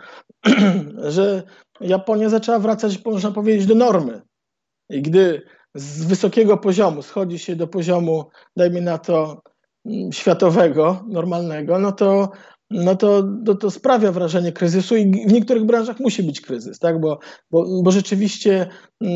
że 1.16 1.44
Japonia 1.82 2.30
zaczęła 2.30 2.60
wracać, 2.60 3.06
można 3.06 3.32
powiedzieć, 3.32 3.66
do 3.66 3.76
normy. 3.76 4.22
I 4.90 5.02
gdy 5.02 5.42
z 5.76 6.06
wysokiego 6.06 6.58
poziomu 6.58 7.02
schodzi 7.02 7.40
się 7.40 7.56
do 7.56 7.68
poziomu, 7.68 8.30
dajmy 8.58 8.82
na 8.82 8.98
to, 8.98 9.42
mm, 9.86 10.12
światowego, 10.12 11.06
normalnego, 11.08 11.80
no 11.80 11.92
to 11.92 12.32
no 12.74 12.96
to, 12.96 13.24
to, 13.46 13.56
to, 13.56 13.72
sprawia 13.72 14.12
wrażenie 14.12 14.52
kryzysu 14.52 14.96
i 14.96 15.12
w 15.28 15.34
niektórych 15.34 15.66
branżach 15.66 16.00
musi 16.00 16.24
być 16.24 16.42
kryzys, 16.42 16.80
tak? 16.80 17.00
bo, 17.00 17.20
bo, 17.52 17.82
bo 17.84 17.92
rzeczywiście 17.92 18.68
y, 19.04 19.08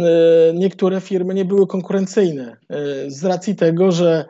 niektóre 0.54 1.02
firmy 1.02 1.34
nie 1.34 1.46
były 1.46 1.68
konkurencyjne 1.68 2.58
y, 3.08 3.12
z 3.12 3.26
racji 3.26 3.56
tego, 3.56 3.92
że, 3.92 4.26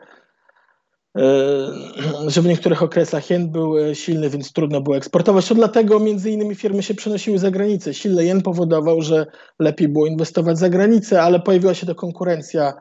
że 2.32 2.42
w 2.42 2.46
niektórych 2.46 2.82
okresach 2.82 3.30
jen 3.30 3.50
był 3.50 3.94
silny, 3.94 4.30
więc 4.30 4.52
trudno 4.52 4.80
było 4.80 4.96
eksportować. 4.96 5.48
To 5.48 5.54
dlatego 5.54 6.00
między 6.00 6.30
innymi 6.30 6.54
firmy 6.54 6.82
się 6.82 6.94
przenosiły 6.94 7.38
za 7.38 7.50
granicę. 7.50 7.94
Silny 7.94 8.24
jen 8.24 8.42
powodował, 8.42 9.02
że 9.02 9.26
lepiej 9.58 9.88
było 9.88 10.06
inwestować 10.06 10.58
za 10.58 10.68
granicę, 10.68 11.22
ale 11.22 11.40
pojawiła 11.40 11.74
się 11.74 11.86
to 11.86 11.94
konkurencja 11.94 12.72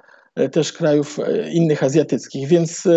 też 0.52 0.74
krajów 0.74 1.20
innych 1.54 1.84
azjatyckich, 1.84 2.48
więc 2.48 2.88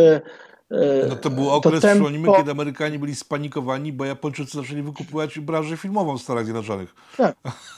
E, 0.70 1.07
no 1.09 1.16
to 1.16 1.31
był 1.31 1.50
okres, 1.50 1.81
to 1.81 1.88
tempo... 1.88 2.37
kiedy 2.37 2.50
Amerykanie 2.50 2.98
byli 2.98 3.14
spanikowani, 3.14 3.92
bo 3.92 4.05
Japończycy 4.05 4.59
zaczęli 4.59 4.83
wykupywać 4.83 5.38
branżę 5.38 5.76
filmową 5.76 6.18
w 6.18 6.22
Stanach 6.22 6.44
Zjednoczonych. 6.44 6.94
Tak. 7.16 7.37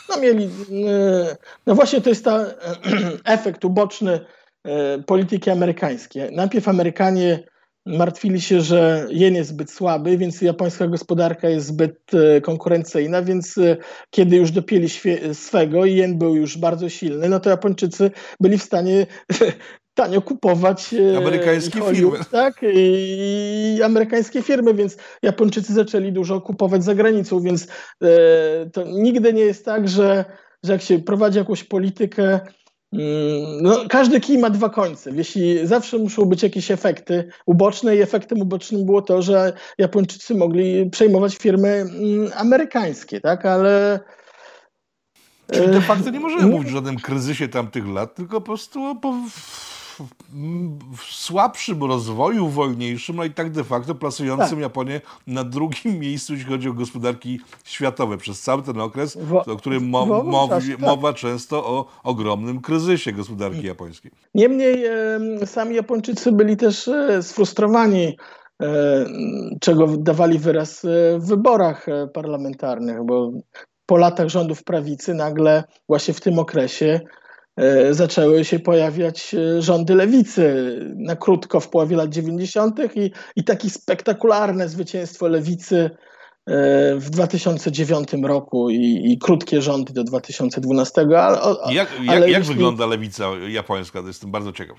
No 0.08 0.20
mieli, 0.20 0.44
e, 0.44 1.36
no 1.66 1.74
właśnie 1.74 2.00
to 2.00 2.08
jest 2.08 2.24
ta 2.24 2.44
efekt 3.24 3.64
uboczny 3.64 4.20
e, 4.64 4.98
polityki 4.98 5.50
amerykańskiej. 5.50 6.36
Najpierw 6.36 6.68
Amerykanie 6.68 7.42
martwili 7.86 8.40
się, 8.40 8.60
że 8.60 9.06
jen 9.10 9.34
jest 9.34 9.50
zbyt 9.50 9.70
słaby, 9.70 10.18
więc 10.18 10.42
japońska 10.42 10.86
gospodarka 10.86 11.48
jest 11.48 11.66
zbyt 11.66 12.10
konkurencyjna, 12.42 13.22
więc 13.22 13.54
kiedy 14.10 14.36
już 14.36 14.50
dopięli 14.50 14.88
swego 15.32 15.84
i 15.84 15.94
jen 15.94 16.18
był 16.18 16.34
już 16.34 16.58
bardzo 16.58 16.88
silny, 16.88 17.28
no 17.28 17.40
to 17.40 17.50
Japończycy 17.50 18.10
byli 18.40 18.58
w 18.58 18.62
stanie 18.62 19.06
tanio 19.94 20.22
kupować 20.22 20.94
e, 20.94 21.16
amerykańskie 21.16 21.80
Hollywood, 21.80 22.18
firmy. 22.18 22.30
Tak, 22.30 22.54
i, 22.74 23.80
amerykańskie 23.84 24.42
firmy, 24.42 24.74
więc 24.74 24.96
Japończycy 25.22 25.72
zaczęli 25.72 26.12
dużo 26.12 26.40
kupować 26.40 26.84
za 26.84 26.94
granicą, 26.94 27.40
więc 27.40 27.68
e, 28.02 28.70
to 28.72 28.84
nigdy 28.84 29.32
nie 29.32 29.42
jest 29.42 29.64
tak, 29.64 29.88
że, 29.88 30.24
że 30.64 30.72
jak 30.72 30.82
się 30.82 30.98
prowadzi 30.98 31.38
jakąś 31.38 31.64
politykę, 31.64 32.40
no, 33.62 33.84
każdy 33.88 34.20
kij 34.20 34.38
ma 34.38 34.50
dwa 34.50 34.68
końce. 34.68 35.10
Jeśli 35.10 35.66
zawsze 35.66 35.98
muszą 35.98 36.24
być 36.24 36.42
jakieś 36.42 36.70
efekty 36.70 37.28
uboczne 37.46 37.96
i 37.96 38.02
efektem 38.02 38.40
ubocznym 38.40 38.86
było 38.86 39.02
to, 39.02 39.22
że 39.22 39.52
Japończycy 39.78 40.34
mogli 40.34 40.90
przejmować 40.90 41.36
firmy 41.36 41.68
mm, 41.68 42.30
amerykańskie, 42.36 43.20
tak, 43.20 43.46
ale 43.46 44.00
Czyli 45.52 45.66
de 45.66 45.80
facto 45.80 46.10
nie 46.10 46.20
możemy 46.20 46.46
mówić 46.46 46.68
o 46.68 46.72
żadnym 46.72 46.96
kryzysie 46.96 47.48
tamtych 47.48 47.86
lat, 47.86 48.14
tylko 48.14 48.40
po 48.40 48.46
prostu 48.46 48.84
o 48.84 48.94
w 50.96 51.02
słabszym 51.02 51.84
rozwoju, 51.84 52.48
wolniejszym, 52.48 53.20
a 53.20 53.24
i 53.24 53.30
tak 53.30 53.50
de 53.50 53.64
facto 53.64 53.94
plasującym 53.94 54.48
tak. 54.48 54.58
Japonię 54.58 55.00
na 55.26 55.44
drugim 55.44 55.98
miejscu, 55.98 56.32
jeśli 56.32 56.48
chodzi 56.48 56.68
o 56.68 56.72
gospodarki 56.72 57.40
światowe 57.64 58.18
przez 58.18 58.40
cały 58.40 58.62
ten 58.62 58.80
okres, 58.80 59.18
o 59.46 59.56
którym 59.56 59.88
mo 59.88 60.48
tak. 60.48 60.78
mowa 60.78 61.12
często 61.12 61.66
o 61.66 61.86
ogromnym 62.04 62.60
kryzysie 62.60 63.12
gospodarki 63.12 63.66
japońskiej. 63.66 64.10
Niemniej 64.34 64.84
e, 64.86 65.46
sami 65.46 65.74
Japończycy 65.74 66.32
byli 66.32 66.56
też 66.56 66.88
e, 66.88 67.22
sfrustrowani 67.22 68.16
e, 68.62 69.06
czego 69.60 69.86
dawali 69.86 70.38
wyraz 70.38 70.86
w 71.18 71.26
wyborach 71.26 71.86
parlamentarnych, 72.14 73.04
bo 73.04 73.32
po 73.86 73.96
latach 73.96 74.28
rządów 74.28 74.64
prawicy 74.64 75.14
nagle 75.14 75.64
właśnie 75.88 76.14
w 76.14 76.20
tym 76.20 76.38
okresie 76.38 77.00
E, 77.02 77.21
zaczęły 77.90 78.44
się 78.44 78.58
pojawiać 78.58 79.34
e, 79.34 79.62
rządy 79.62 79.94
lewicy 79.94 80.76
na 80.96 81.16
krótko 81.16 81.60
w 81.60 81.68
połowie 81.68 81.96
lat 81.96 82.10
90. 82.10 82.80
i, 82.94 83.10
i 83.36 83.44
takie 83.44 83.70
spektakularne 83.70 84.68
zwycięstwo 84.68 85.28
lewicy 85.28 85.90
e, 86.46 86.96
w 86.96 87.10
2009 87.10 88.08
roku 88.22 88.70
i, 88.70 89.12
i 89.12 89.18
krótkie 89.18 89.62
rządy 89.62 89.92
do 89.92 90.04
2012. 90.04 91.00
Ale, 91.00 91.38
jak, 91.74 91.88
jak, 92.02 92.16
ale 92.16 92.30
jak 92.30 92.44
wygląda 92.44 92.86
lewica 92.86 93.28
japońska? 93.48 94.02
To 94.02 94.08
jestem 94.08 94.30
bardzo 94.30 94.52
ciekaw. 94.52 94.78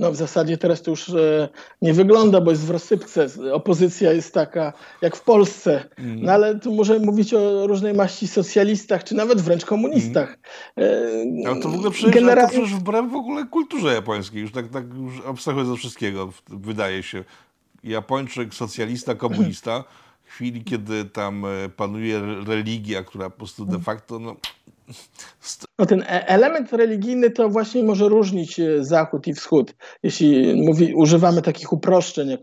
No 0.00 0.12
w 0.12 0.16
zasadzie 0.16 0.58
teraz 0.58 0.82
to 0.82 0.90
już 0.90 1.08
e, 1.08 1.48
nie 1.82 1.94
wygląda, 1.94 2.40
bo 2.40 2.50
jest 2.50 2.66
w 2.66 2.70
rozsypce. 2.70 3.26
Opozycja 3.52 4.12
jest 4.12 4.34
taka 4.34 4.72
jak 5.02 5.16
w 5.16 5.22
Polsce. 5.22 5.88
Mm. 5.98 6.22
No 6.22 6.32
ale 6.32 6.58
tu 6.58 6.74
możemy 6.74 7.06
mówić 7.06 7.34
o 7.34 7.66
różnej 7.66 7.94
maści 7.94 8.28
socjalistach, 8.28 9.04
czy 9.04 9.14
nawet 9.14 9.40
wręcz 9.40 9.64
komunistach. 9.64 10.38
Mm. 10.76 11.46
Ale 11.46 11.60
to 11.60 11.68
w 11.68 11.74
ogóle 11.74 11.90
przecież, 11.90 12.14
Generalnie... 12.14 12.52
to 12.52 12.60
przecież 12.60 12.74
wbrew 12.74 13.10
w 13.10 13.14
ogóle 13.14 13.46
kulturze 13.46 13.94
japońskiej. 13.94 14.42
Już 14.42 14.52
tak, 14.52 14.68
tak 14.68 14.84
już 14.94 15.26
abstrahując 15.26 15.70
ze 15.70 15.76
wszystkiego, 15.76 16.32
wydaje 16.48 17.02
się. 17.02 17.24
Japończyk, 17.84 18.54
socjalista, 18.54 19.14
komunista, 19.14 19.84
w 20.24 20.30
chwili, 20.30 20.64
kiedy 20.64 21.04
tam 21.04 21.44
e, 21.44 21.68
panuje 21.68 22.20
religia, 22.46 23.02
która 23.02 23.30
po 23.30 23.36
prostu 23.36 23.64
de 23.64 23.78
facto 23.78 24.18
no, 24.18 24.36
no 25.78 25.86
ten 25.86 26.02
e- 26.02 26.28
element 26.28 26.72
religijny 26.72 27.30
to 27.30 27.48
właśnie 27.48 27.82
może 27.82 28.08
różnić 28.08 28.60
e, 28.60 28.84
Zachód 28.84 29.26
i 29.26 29.34
Wschód. 29.34 29.74
Jeśli 30.02 30.62
mówi, 30.62 30.94
używamy 30.94 31.42
takich 31.42 31.72
uproszczeń 31.72 32.30
jak 32.30 32.40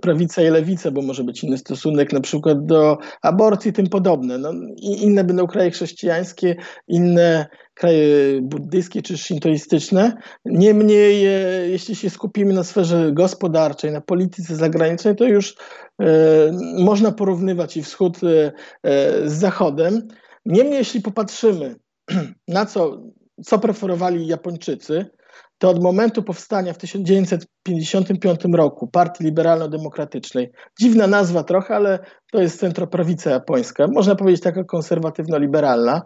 prawica 0.00 0.42
i 0.42 0.50
lewica, 0.50 0.90
bo 0.90 1.02
może 1.02 1.24
być 1.24 1.44
inny 1.44 1.58
stosunek 1.58 2.12
na 2.12 2.20
przykład 2.20 2.66
do 2.66 2.98
aborcji 3.22 3.70
i 3.70 3.72
tym 3.72 3.86
podobne. 3.86 4.38
No, 4.38 4.52
inne 4.76 5.24
będą 5.24 5.46
kraje 5.46 5.70
chrześcijańskie, 5.70 6.56
inne 6.88 7.46
kraje 7.74 8.06
buddyjskie 8.42 9.02
czy 9.02 9.18
szintoistyczne. 9.18 10.16
Niemniej, 10.44 11.26
e, 11.26 11.68
jeśli 11.68 11.96
się 11.96 12.10
skupimy 12.10 12.54
na 12.54 12.64
sferze 12.64 13.12
gospodarczej, 13.12 13.92
na 13.92 14.00
polityce 14.00 14.56
zagranicznej, 14.56 15.16
to 15.16 15.24
już 15.24 15.56
można 16.78 17.12
porównywać 17.12 17.76
i 17.76 17.82
Wschód 17.82 18.18
z 19.24 19.32
Zachodem. 19.32 20.08
Niemniej, 20.46 20.78
jeśli 20.78 21.00
popatrzymy 21.00 21.76
na 22.48 22.66
co, 22.66 23.02
co 23.44 23.58
preferowali 23.58 24.26
Japończycy, 24.26 25.06
to 25.58 25.70
od 25.70 25.82
momentu 25.82 26.22
powstania 26.22 26.72
w 26.72 26.78
1955 26.78 28.40
roku 28.52 28.88
Partii 28.88 29.24
Liberalno-Demokratycznej, 29.24 30.50
dziwna 30.80 31.06
nazwa 31.06 31.44
trochę, 31.44 31.76
ale 31.76 31.98
to 32.32 32.42
jest 32.42 32.60
centroprawica 32.60 33.30
japońska, 33.30 33.86
można 33.92 34.14
powiedzieć 34.14 34.42
taka 34.42 34.64
konserwatywno-liberalna, 34.64 36.02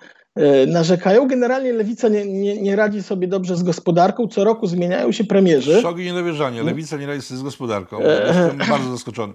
narzekają. 0.68 1.28
Generalnie 1.28 1.74
lewica 1.74 2.10
nie, 2.10 2.26
nie, 2.26 2.62
nie, 2.62 2.76
radzi 2.76 3.04
sobie 3.04 3.28
dobrze 3.28 3.56
z 3.56 3.64
gospodarką. 3.64 4.28
Co 4.28 4.44
roku 4.44 4.68
zmieniają 4.68 5.12
się 5.12 5.24
premierzy. 5.24 5.82
Szok 5.82 6.00
i 6.00 6.06
niedowierzanie. 6.06 6.64
Lewica 6.64 6.98
nie 6.98 7.08
radzi 7.08 7.22
sobie 7.22 7.40
z 7.40 7.44
gospodarką. 7.44 8.00
Jestem 8.28 8.58
bardzo 8.70 8.92
zaskoczony. 8.92 9.34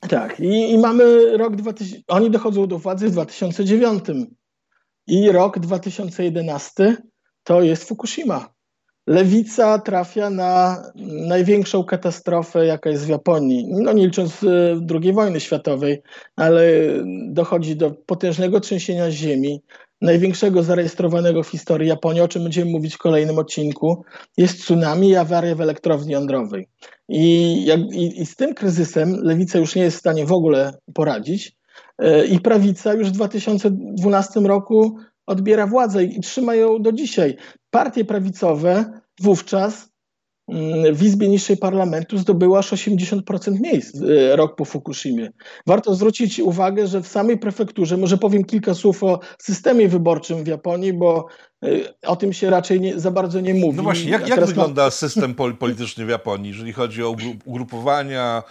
Tak, 0.00 0.40
i, 0.40 0.72
i 0.72 0.78
mamy 0.78 1.36
rok 1.36 1.56
2000, 1.56 2.02
oni 2.08 2.30
dochodzą 2.30 2.66
do 2.66 2.78
władzy 2.78 3.08
w 3.08 3.12
2009 3.12 4.04
i 5.06 5.32
rok 5.32 5.58
2011 5.58 6.96
to 7.42 7.62
jest 7.62 7.88
Fukushima. 7.88 8.55
Lewica 9.06 9.78
trafia 9.78 10.30
na 10.30 10.82
największą 11.28 11.84
katastrofę, 11.84 12.66
jaka 12.66 12.90
jest 12.90 13.06
w 13.06 13.08
Japonii. 13.08 13.66
No 13.68 13.92
nie 13.92 14.06
licząc 14.06 14.42
e, 14.42 14.46
II 15.02 15.12
wojny 15.12 15.40
światowej, 15.40 16.02
ale 16.36 16.62
dochodzi 17.28 17.76
do 17.76 17.90
potężnego 17.90 18.60
trzęsienia 18.60 19.10
ziemi, 19.10 19.62
największego 20.00 20.62
zarejestrowanego 20.62 21.42
w 21.42 21.48
historii 21.48 21.88
Japonii, 21.88 22.20
o 22.20 22.28
czym 22.28 22.42
będziemy 22.42 22.70
mówić 22.70 22.94
w 22.94 22.98
kolejnym 22.98 23.38
odcinku, 23.38 24.04
jest 24.36 24.60
tsunami 24.60 25.08
i 25.08 25.16
awaria 25.16 25.54
w 25.54 25.60
elektrowni 25.60 26.12
jądrowej. 26.12 26.68
I, 27.08 27.64
jak, 27.64 27.80
i, 27.80 28.20
I, 28.20 28.26
z 28.26 28.36
tym 28.36 28.54
kryzysem 28.54 29.16
lewica 29.22 29.58
już 29.58 29.74
nie 29.74 29.82
jest 29.82 29.96
w 29.96 30.00
stanie 30.00 30.26
w 30.26 30.32
ogóle 30.32 30.72
poradzić. 30.94 31.56
E, 31.98 32.26
I 32.26 32.40
prawica 32.40 32.94
już 32.94 33.08
w 33.08 33.12
2012 33.12 34.40
roku 34.40 34.98
odbiera 35.26 35.66
władzę 35.66 36.04
i, 36.04 36.20
trzyma 36.20 36.54
ją 36.54 36.82
do 36.82 36.92
dzisiaj. 36.92 37.36
Partie 37.70 38.04
prawicowe 38.04 39.00
wówczas 39.20 39.88
mm, 40.48 40.94
w 40.94 41.02
Izbie 41.02 41.28
Niższej 41.28 41.56
Parlamentu 41.56 42.18
zdobyła 42.18 42.58
aż 42.58 42.72
80% 42.72 43.60
miejsc 43.60 44.02
e, 44.02 44.36
rok 44.36 44.56
po 44.56 44.64
Fukushimie. 44.64 45.32
Warto 45.66 45.94
zwrócić 45.94 46.40
uwagę, 46.40 46.86
że 46.86 47.02
w 47.02 47.08
samej 47.08 47.38
prefekturze, 47.38 47.96
może 47.96 48.18
powiem 48.18 48.44
kilka 48.44 48.74
słów 48.74 49.04
o 49.04 49.20
systemie 49.38 49.88
wyborczym 49.88 50.44
w 50.44 50.46
Japonii, 50.46 50.92
bo 50.92 51.26
Y, 51.55 51.55
o 52.06 52.16
tym 52.16 52.32
się 52.32 52.50
raczej 52.50 52.80
nie, 52.80 53.00
za 53.00 53.10
bardzo 53.10 53.40
nie 53.40 53.54
mówi. 53.54 53.76
No 53.76 53.82
właśnie, 53.82 54.10
jak, 54.10 54.28
jak 54.28 54.46
wygląda 54.46 54.90
system 54.90 55.34
polityczny 55.34 56.06
w 56.06 56.08
Japonii, 56.08 56.50
jeżeli 56.50 56.72
chodzi 56.72 57.02
o 57.02 57.16
ugrupowania, 57.44 58.42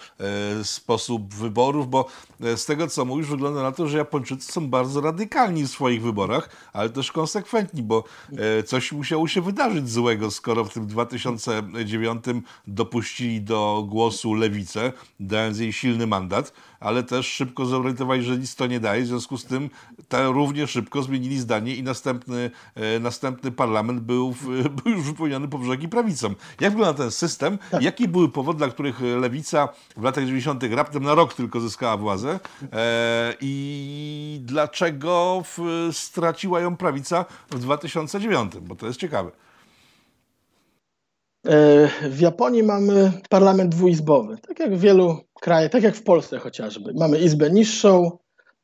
e, 0.59 0.63
sposób 0.63 1.33
wyborów? 1.33 1.89
Bo 1.89 2.05
e, 2.41 2.57
z 2.57 2.65
tego, 2.65 2.87
co 2.87 3.05
mówisz, 3.05 3.27
wygląda 3.27 3.61
na 3.61 3.71
to, 3.71 3.87
że 3.87 3.97
Japończycy 3.97 4.51
są 4.51 4.69
bardzo 4.69 5.01
radykalni 5.01 5.63
w 5.63 5.71
swoich 5.71 6.01
wyborach, 6.01 6.49
ale 6.73 6.89
też 6.89 7.11
konsekwentni, 7.11 7.83
bo 7.83 8.03
e, 8.59 8.63
coś 8.63 8.91
musiało 8.91 9.27
się 9.27 9.41
wydarzyć 9.41 9.89
złego, 9.89 10.31
skoro 10.31 10.65
w 10.65 10.73
tym 10.73 10.87
2009 10.87 12.25
dopuścili 12.67 13.41
do 13.41 13.85
głosu 13.89 14.33
lewicę, 14.33 14.93
dając 15.19 15.59
jej 15.59 15.73
silny 15.73 16.07
mandat 16.07 16.53
ale 16.79 17.03
też 17.03 17.27
szybko 17.27 17.65
zorientowali, 17.65 18.23
że 18.23 18.37
nic 18.37 18.55
to 18.55 18.67
nie 18.67 18.79
daje. 18.79 19.03
W 19.03 19.07
związku 19.07 19.37
z 19.37 19.45
tym 19.45 19.69
równie 20.11 20.67
szybko 20.67 21.03
zmienili 21.03 21.39
zdanie 21.39 21.75
i 21.75 21.83
następny, 21.83 22.51
e, 22.75 22.99
następny 22.99 23.51
parlament 23.51 23.99
był, 23.99 24.33
w, 24.33 24.45
był 24.83 24.91
już 24.91 25.01
wypełniony 25.01 25.47
po 25.47 25.57
brzegi 25.57 25.89
prawicą. 25.89 26.33
Jak 26.59 26.71
wygląda 26.71 26.93
ten 27.03 27.11
system? 27.11 27.57
Tak. 27.71 27.81
Jakie 27.81 28.07
były 28.07 28.29
powody, 28.29 28.57
dla 28.57 28.67
których 28.67 29.01
lewica 29.01 29.69
w 29.97 30.03
latach 30.03 30.23
90. 30.23 30.63
raptem 30.63 31.03
na 31.03 31.15
rok 31.15 31.33
tylko 31.33 31.59
zyskała 31.59 31.97
władzę? 31.97 32.39
E, 32.73 33.33
I 33.41 34.41
dlaczego 34.43 35.43
w, 35.45 35.89
straciła 35.91 36.59
ją 36.59 36.77
prawica 36.77 37.25
w 37.49 37.59
2009? 37.59 38.57
Bo 38.61 38.75
to 38.75 38.87
jest 38.87 38.99
ciekawe. 38.99 39.31
E, 41.45 41.89
w 42.09 42.19
Japonii 42.19 42.63
mamy 42.63 43.11
parlament 43.29 43.75
dwuizbowy, 43.75 44.37
tak 44.47 44.59
jak 44.59 44.75
w 44.75 44.79
wielu 44.79 45.17
krajach, 45.41 45.71
tak 45.71 45.83
jak 45.83 45.95
w 45.95 46.03
Polsce 46.03 46.39
chociażby. 46.39 46.93
Mamy 46.93 47.19
izbę 47.19 47.49
niższą, 47.49 48.17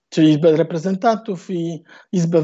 czyli 0.09 0.29
izbę 0.29 0.51
reprezentantów 0.51 1.49
i 1.49 1.83
izbę 2.11 2.43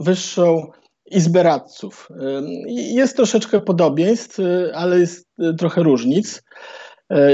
wyższą, 0.00 0.66
izbę 1.06 1.42
radców. 1.42 2.08
E, 2.10 2.42
jest 2.68 3.16
troszeczkę 3.16 3.60
podobieństw, 3.60 4.40
e, 4.40 4.76
ale 4.76 5.00
jest 5.00 5.28
trochę 5.58 5.82
różnic. 5.82 6.42
E, 7.12 7.28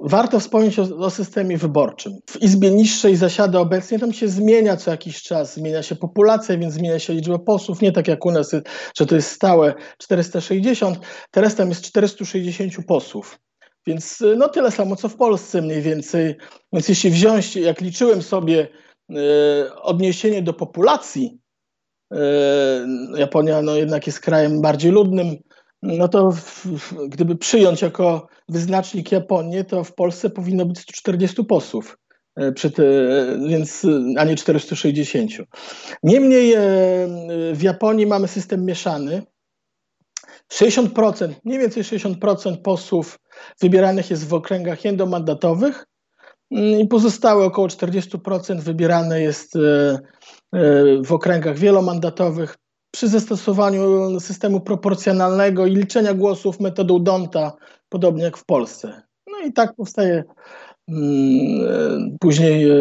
warto 0.00 0.40
wspomnieć 0.40 0.78
o, 0.78 0.82
o, 0.82 1.10
systemie 1.10 1.58
wyborczym. 1.58 2.12
W 2.30 2.42
Izbie 2.42 2.70
Niższej 2.70 3.16
zasiada 3.16 3.60
obecnie, 3.60 3.98
tam 3.98 4.12
się 4.12 4.28
zmienia 4.28 4.76
co 4.76 4.90
jakiś 4.90 5.22
czas, 5.22 5.54
zmienia 5.54 5.82
się 5.82 5.96
populacja, 5.96 6.58
więc 6.58 6.74
zmienia 6.74 6.98
się 6.98 7.12
liczba 7.12 7.38
posłów, 7.38 7.82
nie 7.82 7.92
tak 7.92 8.08
jak 8.08 8.26
u 8.26 8.30
nas, 8.30 8.52
że 8.98 9.06
to 9.06 9.14
jest 9.14 9.30
stałe 9.30 9.74
460, 9.98 10.98
teraz 11.30 11.54
tam 11.54 11.68
jest 11.68 11.82
460 11.82 12.86
posłów. 12.86 13.38
Więc 13.86 14.24
no 14.36 14.48
tyle 14.48 14.70
samo 14.70 14.96
co 14.96 15.08
w 15.08 15.16
Polsce 15.16 15.62
mniej 15.62 15.82
więcej. 15.82 16.36
Więc 16.72 16.88
jeśli 16.88 17.10
wziąć, 17.10 17.56
jak 17.56 17.80
liczyłem 17.80 18.22
sobie 18.22 18.68
e, 19.10 19.16
odniesienie 19.74 20.42
do 20.42 20.52
populacji, 20.52 21.38
e, 22.12 22.18
Japonia 23.16 23.62
no 23.62 23.76
jednak 23.76 24.06
jest 24.06 24.20
krajem 24.20 24.60
bardziej 24.60 24.90
ludnym, 24.92 25.36
no 25.82 26.08
to 26.08 26.32
w, 26.32 26.66
gdyby 27.08 27.36
przyjąć 27.36 27.82
jako 27.82 28.28
wyznacznik 28.48 29.12
Japonię, 29.12 29.64
to 29.64 29.84
w 29.84 29.94
Polsce 29.94 30.30
powinno 30.30 30.66
być 30.66 30.78
140 30.80 31.44
posłów. 31.44 31.98
E, 32.36 32.52
przy 32.52 32.70
te, 32.70 32.82
więc, 33.48 33.86
a 34.18 34.24
nie 34.24 34.36
460. 34.36 35.30
Niemniej 36.02 36.52
e, 36.52 36.60
w 37.54 37.62
Japonii 37.62 38.06
mamy 38.06 38.28
system 38.28 38.64
mieszany. 38.64 39.22
60%, 40.52 41.34
mniej 41.44 41.58
więcej 41.58 41.82
60% 41.82 42.62
posłów 42.62 43.18
wybieranych 43.60 44.10
jest 44.10 44.28
w 44.28 44.34
okręgach 44.34 44.84
jednomandatowych 44.84 45.86
mm, 46.50 46.80
i 46.80 46.88
pozostałe 46.88 47.44
około 47.44 47.68
40% 47.68 48.60
wybierane 48.60 49.20
jest 49.20 49.56
e, 49.56 49.98
w 51.04 51.12
okręgach 51.12 51.58
wielomandatowych 51.58 52.56
przy 52.90 53.08
zastosowaniu 53.08 54.20
systemu 54.20 54.60
proporcjonalnego 54.60 55.66
i 55.66 55.74
liczenia 55.74 56.14
głosów 56.14 56.60
metodą 56.60 57.02
Donta, 57.02 57.52
podobnie 57.88 58.22
jak 58.22 58.36
w 58.36 58.44
Polsce. 58.44 59.02
No 59.26 59.38
i 59.46 59.52
tak 59.52 59.74
powstaje 59.74 60.24
mm, 60.88 62.16
później 62.20 62.70
e, 62.70 62.74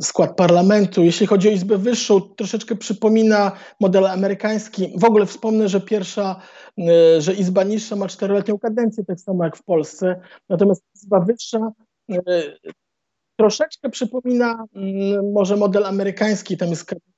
skład 0.00 0.36
parlamentu. 0.36 1.02
Jeśli 1.02 1.26
chodzi 1.26 1.48
o 1.48 1.52
Izbę 1.52 1.78
Wyższą, 1.78 2.20
troszeczkę 2.20 2.76
przypomina 2.76 3.52
model 3.80 4.06
amerykański. 4.06 4.92
W 4.96 5.04
ogóle 5.04 5.26
wspomnę, 5.26 5.68
że 5.68 5.80
pierwsza, 5.80 6.40
e, 6.78 7.20
że 7.20 7.34
Izba 7.34 7.64
Niższa 7.64 7.96
ma 7.96 8.08
czteroletnią 8.08 8.58
kadencję, 8.58 9.04
tak 9.04 9.20
samo 9.20 9.44
jak 9.44 9.56
w 9.56 9.62
Polsce. 9.62 10.20
Natomiast 10.48 10.82
Izba 10.94 11.20
Wyższa 11.20 11.72
e, 12.12 12.22
troszeczkę 13.36 13.90
przypomina 13.90 14.64
mm, 14.74 15.32
może 15.32 15.56
model 15.56 15.84
amerykański, 15.84 16.56
tam 16.56 16.68
jest 16.68 16.84
kadencja 16.84 17.08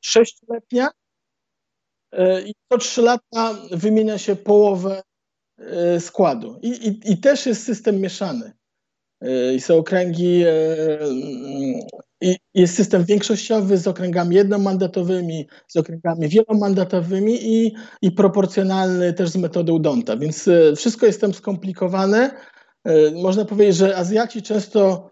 sześcioletnia, 0.00 0.88
E, 0.88 1.07
i 2.46 2.54
co 2.72 2.78
trzy 2.78 3.02
lata 3.02 3.54
wymienia 3.70 4.18
się 4.18 4.36
połowę 4.36 5.02
e, 5.58 6.00
składu. 6.00 6.58
I, 6.62 6.68
i, 6.68 7.12
I, 7.12 7.18
też 7.18 7.46
jest 7.46 7.64
system 7.64 8.00
mieszany. 8.00 8.52
i 9.56 9.60
są 9.60 9.76
okręgi, 9.76 10.44
i 12.20 12.36
jest 12.54 12.74
system 12.74 13.04
większościowy 13.04 13.78
z 13.78 13.86
okręgami 13.86 14.36
jednomandatowymi, 14.36 15.46
z 15.68 15.76
okręgami 15.76 16.28
wielomandatowymi 16.28 17.38
i, 17.42 17.74
i 18.02 18.10
proporcjonalny 18.10 19.12
też 19.12 19.28
z 19.28 19.36
metodą 19.36 19.78
Donta, 19.78 20.16
więc 20.16 20.48
wszystko 20.76 21.06
jest 21.06 21.20
tam 21.20 21.34
skomplikowane. 21.34 22.30
Można 23.22 23.44
powiedzieć, 23.44 23.76
że 23.76 23.96
Azjaci 23.96 24.42
często 24.42 25.10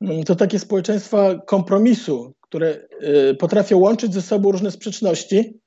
mm, 0.00 0.24
to 0.24 0.34
takie 0.34 0.58
społeczeństwa 0.58 1.34
kompromisu, 1.46 2.34
które 2.40 2.88
potrafią 3.38 3.78
łączyć 3.78 4.14
ze 4.14 4.22
sobą 4.22 4.52
różne 4.52 4.70
sprzeczności 4.70 5.57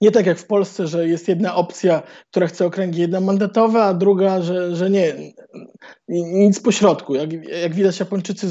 nie 0.00 0.10
tak 0.10 0.26
jak 0.26 0.38
w 0.38 0.46
Polsce, 0.46 0.86
że 0.86 1.08
jest 1.08 1.28
jedna 1.28 1.54
opcja, 1.54 2.02
która 2.30 2.46
chce 2.46 2.66
okręgi 2.66 3.00
jednomandatowe, 3.00 3.82
a 3.82 3.94
druga, 3.94 4.42
że, 4.42 4.76
że 4.76 4.90
nie. 4.90 5.14
Nic 6.08 6.60
pośrodku. 6.60 7.14
Jak, 7.14 7.32
jak 7.48 7.74
widać, 7.74 8.00
Japończycy 8.00 8.46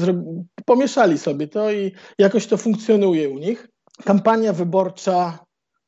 pomieszali 0.64 1.18
sobie 1.18 1.48
to 1.48 1.72
i 1.72 1.92
jakoś 2.18 2.46
to 2.46 2.56
funkcjonuje 2.56 3.28
u 3.28 3.38
nich. 3.38 3.68
Kampania 4.04 4.52
wyborcza 4.52 5.38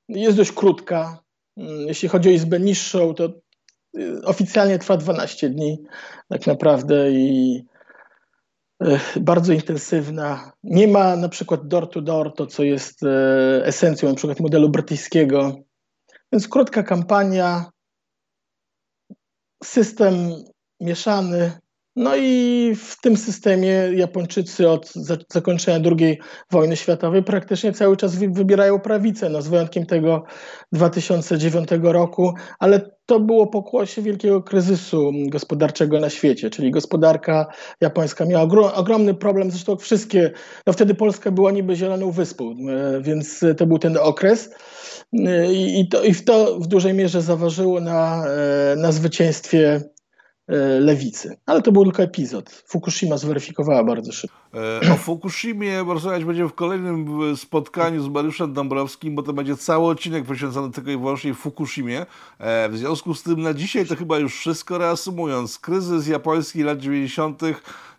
jest 0.09 0.37
dość 0.37 0.53
krótka. 0.53 1.19
Jeśli 1.87 2.09
chodzi 2.09 2.29
o 2.29 2.33
Izbę 2.33 2.61
Niższą, 2.61 3.15
to 3.15 3.29
y, 3.99 4.23
oficjalnie 4.25 4.79
trwa 4.79 4.97
12 4.97 5.51
dni 5.51 5.79
tak 6.29 6.47
naprawdę 6.47 7.11
i 7.11 7.65
bardzo 9.21 9.53
intensywna. 9.53 10.53
Nie 10.63 10.89
ma 10.89 11.17
na 11.17 11.29
przykład 11.29 11.69
door 11.69 11.91
to 11.91 12.03
door, 12.03 12.35
to 12.35 12.47
co 12.47 12.63
jest 12.63 13.03
e, 13.03 13.67
esencją 13.67 14.09
na 14.09 14.15
przykład 14.15 14.41
modelu 14.41 14.69
brytyjskiego. 14.69 15.57
Więc 16.33 16.49
krótka 16.49 16.83
kampania, 16.83 17.71
system 19.65 20.15
mieszany, 20.81 21.59
no 21.97 22.17
i 22.17 22.73
w 22.77 23.01
tym 23.01 23.17
systemie 23.17 23.73
Japończycy 23.95 24.69
od 24.69 24.93
zakończenia 25.33 25.91
II 25.99 26.19
wojny 26.51 26.77
światowej 26.77 27.23
praktycznie 27.23 27.73
cały 27.73 27.97
czas 27.97 28.15
wybierają 28.15 28.81
prawicę, 28.81 29.31
no 29.31 29.43
z 29.43 29.49
wyjątkiem 29.49 29.87
tego 29.87 30.25
2009 30.73 31.69
roku, 31.83 32.35
ale 32.59 32.91
to 33.07 33.21
było 33.21 33.47
pokłosie 33.47 34.03
wielkiego 34.03 34.43
kryzysu 34.43 35.13
gospodarczego 35.27 36.01
na 36.01 36.11
świecie, 36.11 36.51
czyli 36.51 36.71
gospodarka 36.71 37.47
japońska 37.81 38.25
miała 38.25 38.75
ogromny 38.75 39.15
problem, 39.15 39.51
zresztą 39.51 39.77
wszystkie, 39.77 40.31
no 40.67 40.73
wtedy 40.73 40.95
Polska 40.95 41.31
była 41.31 41.51
niby 41.51 41.77
zieloną 41.77 42.11
wyspą, 42.11 42.55
e, 42.69 43.01
więc 43.03 43.45
to 43.57 43.67
był 43.67 43.79
ten 43.79 43.97
okres 43.97 44.51
e, 45.13 45.53
i 45.53 45.89
to, 45.89 46.03
i 46.03 46.15
to 46.15 46.61
w 46.61 46.67
dużej 46.67 46.95
mierze 46.95 47.23
zaważyło 47.23 47.81
na, 47.81 48.25
e, 48.27 48.77
na 48.77 48.93
zwycięstwie 48.93 49.81
lewicy. 50.81 51.37
Ale 51.47 51.63
to 51.63 51.73
był 51.73 51.85
tylko 51.85 52.03
epizod. 52.03 52.51
Fukushima 52.51 53.17
zweryfikowała 53.17 53.85
bardzo 53.85 54.13
szybko. 54.13 54.44
E, 54.55 54.93
o 54.93 54.97
Fukushimie 54.97 55.85
rozmawiać 55.87 56.25
będziemy 56.25 56.49
w 56.49 56.55
kolejnym 56.55 57.07
spotkaniu 57.37 58.03
z 58.03 58.09
Mariuszem 58.09 58.53
Dąbrowskim, 58.53 59.15
bo 59.15 59.23
to 59.23 59.33
będzie 59.33 59.57
cały 59.57 59.87
odcinek 59.87 60.25
poświęcony 60.25 60.73
tylko 60.73 60.91
i 60.91 60.97
wyłącznie 60.97 61.35
Fukushimie. 61.35 62.07
E, 62.39 62.69
w 62.69 62.77
związku 62.77 63.15
z 63.15 63.23
tym 63.23 63.43
na 63.43 63.55
dzisiaj 63.55 63.87
to 63.87 63.97
chyba 63.97 64.19
już 64.19 64.35
wszystko 64.37 64.79
reasumując. 64.79 65.59
Kryzys 65.59 66.07
japoński 66.07 66.63
lat 66.63 66.79
90 66.79 67.41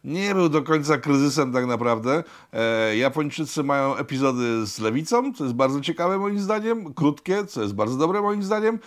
nie 0.04 0.36
był 0.36 0.50
do 0.50 0.62
końca 0.62 0.98
kryzysem 0.98 1.54
tak 1.54 1.66
naprawdę. 1.66 2.24
E, 2.54 2.98
Japończycy 2.98 3.64
mają 3.64 3.96
epizody 3.96 4.66
z 4.66 4.80
lewicą, 4.80 5.34
co 5.34 5.44
jest 5.44 5.56
bardzo 5.56 5.82
ciekawe 5.82 6.18
moim 6.18 6.40
zdaniem, 6.40 6.94
krótkie, 6.94 7.46
co 7.46 7.62
jest 7.62 7.74
bardzo 7.74 7.98
dobre 7.98 8.22
moim 8.22 8.44
zdaniem, 8.44 8.80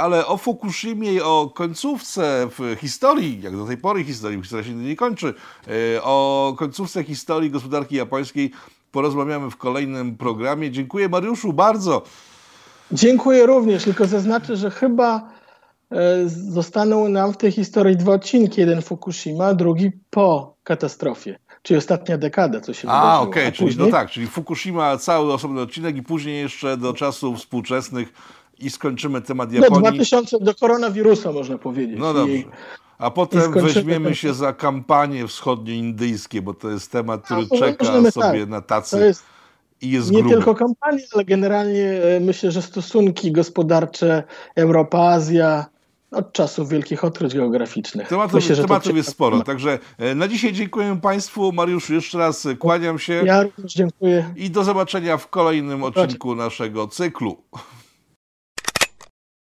ale 0.00 0.26
o 0.26 0.36
Fukushimie 0.36 1.12
i 1.12 1.20
o 1.20 1.52
końcówce 1.54 2.48
w 2.58 2.76
historii, 2.80 3.42
jak 3.42 3.56
do 3.56 3.66
tej 3.66 3.76
pory 3.76 4.04
historii, 4.04 4.42
historia 4.42 4.64
się 4.64 4.74
nie 4.74 4.96
kończy, 4.96 5.34
o 6.02 6.54
końcówce 6.58 7.04
historii 7.08 7.50
gospodarki 7.50 7.96
japońskiej 7.96 8.50
porozmawiamy 8.92 9.50
w 9.50 9.56
kolejnym 9.56 10.16
programie. 10.16 10.70
Dziękuję 10.70 11.08
Mariuszu 11.08 11.52
bardzo. 11.52 12.02
Dziękuję 12.92 13.46
również, 13.46 13.84
tylko 13.84 14.06
zaznaczę, 14.06 14.56
że 14.56 14.70
chyba 14.70 15.38
E, 15.92 16.28
zostaną 16.28 17.08
nam 17.08 17.32
w 17.32 17.36
tej 17.36 17.52
historii 17.52 17.96
dwa 17.96 18.12
odcinki. 18.12 18.60
Jeden 18.60 18.82
Fukushima, 18.82 19.54
drugi 19.54 19.90
po 20.10 20.56
katastrofie. 20.64 21.38
Czyli 21.62 21.78
ostatnia 21.78 22.18
dekada, 22.18 22.60
co 22.60 22.74
się 22.74 22.88
A, 22.88 23.20
okej, 23.20 23.42
okay, 23.42 23.52
czyli 23.52 23.76
no 23.78 23.86
tak, 23.86 24.10
czyli 24.10 24.26
Fukushima 24.26 24.96
cały 24.96 25.32
osobny 25.32 25.60
odcinek 25.60 25.96
i 25.96 26.02
później 26.02 26.42
jeszcze 26.42 26.76
do 26.76 26.92
czasów 26.92 27.38
współczesnych 27.38 28.12
i 28.58 28.70
skończymy 28.70 29.22
temat 29.22 29.52
no, 29.52 29.60
Japonii. 29.60 29.84
No 29.84 29.90
2000 29.90 30.38
do 30.40 30.54
koronawirusa 30.54 31.32
można 31.32 31.58
powiedzieć. 31.58 31.96
No 31.98 32.14
dobrze. 32.14 32.34
A 32.98 33.10
potem 33.10 33.52
weźmiemy 33.52 34.14
się 34.14 34.34
za 34.34 34.52
kampanie 34.52 35.26
wschodnioindyjskie, 35.26 36.42
bo 36.42 36.54
to 36.54 36.70
jest 36.70 36.92
temat, 36.92 37.24
który 37.24 37.46
A, 37.52 37.58
czeka 37.58 38.10
sobie 38.10 38.40
tak. 38.40 38.48
na 38.48 38.60
tacy. 38.60 38.98
Jest 38.98 39.24
i 39.82 39.90
jest 39.90 40.10
Nie 40.10 40.18
gruby. 40.18 40.36
tylko 40.36 40.54
kampanie, 40.54 41.02
ale 41.14 41.24
generalnie 41.24 42.02
e, 42.02 42.20
myślę, 42.20 42.50
że 42.50 42.62
stosunki 42.62 43.32
gospodarcze 43.32 44.22
Europa-Azja, 44.56 45.66
od 46.10 46.32
czasów 46.32 46.68
wielkich 46.68 47.04
odkryć 47.04 47.34
geograficznych. 47.34 48.08
Tematów, 48.08 48.34
Myślę, 48.34 48.54
że 48.54 48.62
tematów 48.62 48.96
jest 48.96 49.08
sporo. 49.08 49.40
Także 49.42 49.78
e, 49.98 50.14
na 50.14 50.28
dzisiaj 50.28 50.52
dziękuję 50.52 50.98
Państwu. 51.02 51.52
Mariusz, 51.52 51.90
jeszcze 51.90 52.18
raz 52.18 52.48
kłaniam 52.58 52.98
się. 52.98 53.12
Ja 53.12 53.42
również 53.42 53.72
dziękuję. 53.72 54.34
I 54.36 54.50
do 54.50 54.64
zobaczenia 54.64 55.16
w 55.16 55.28
kolejnym 55.28 55.82
odcinku 55.84 56.34
naszego 56.34 56.88
cyklu. 56.88 57.36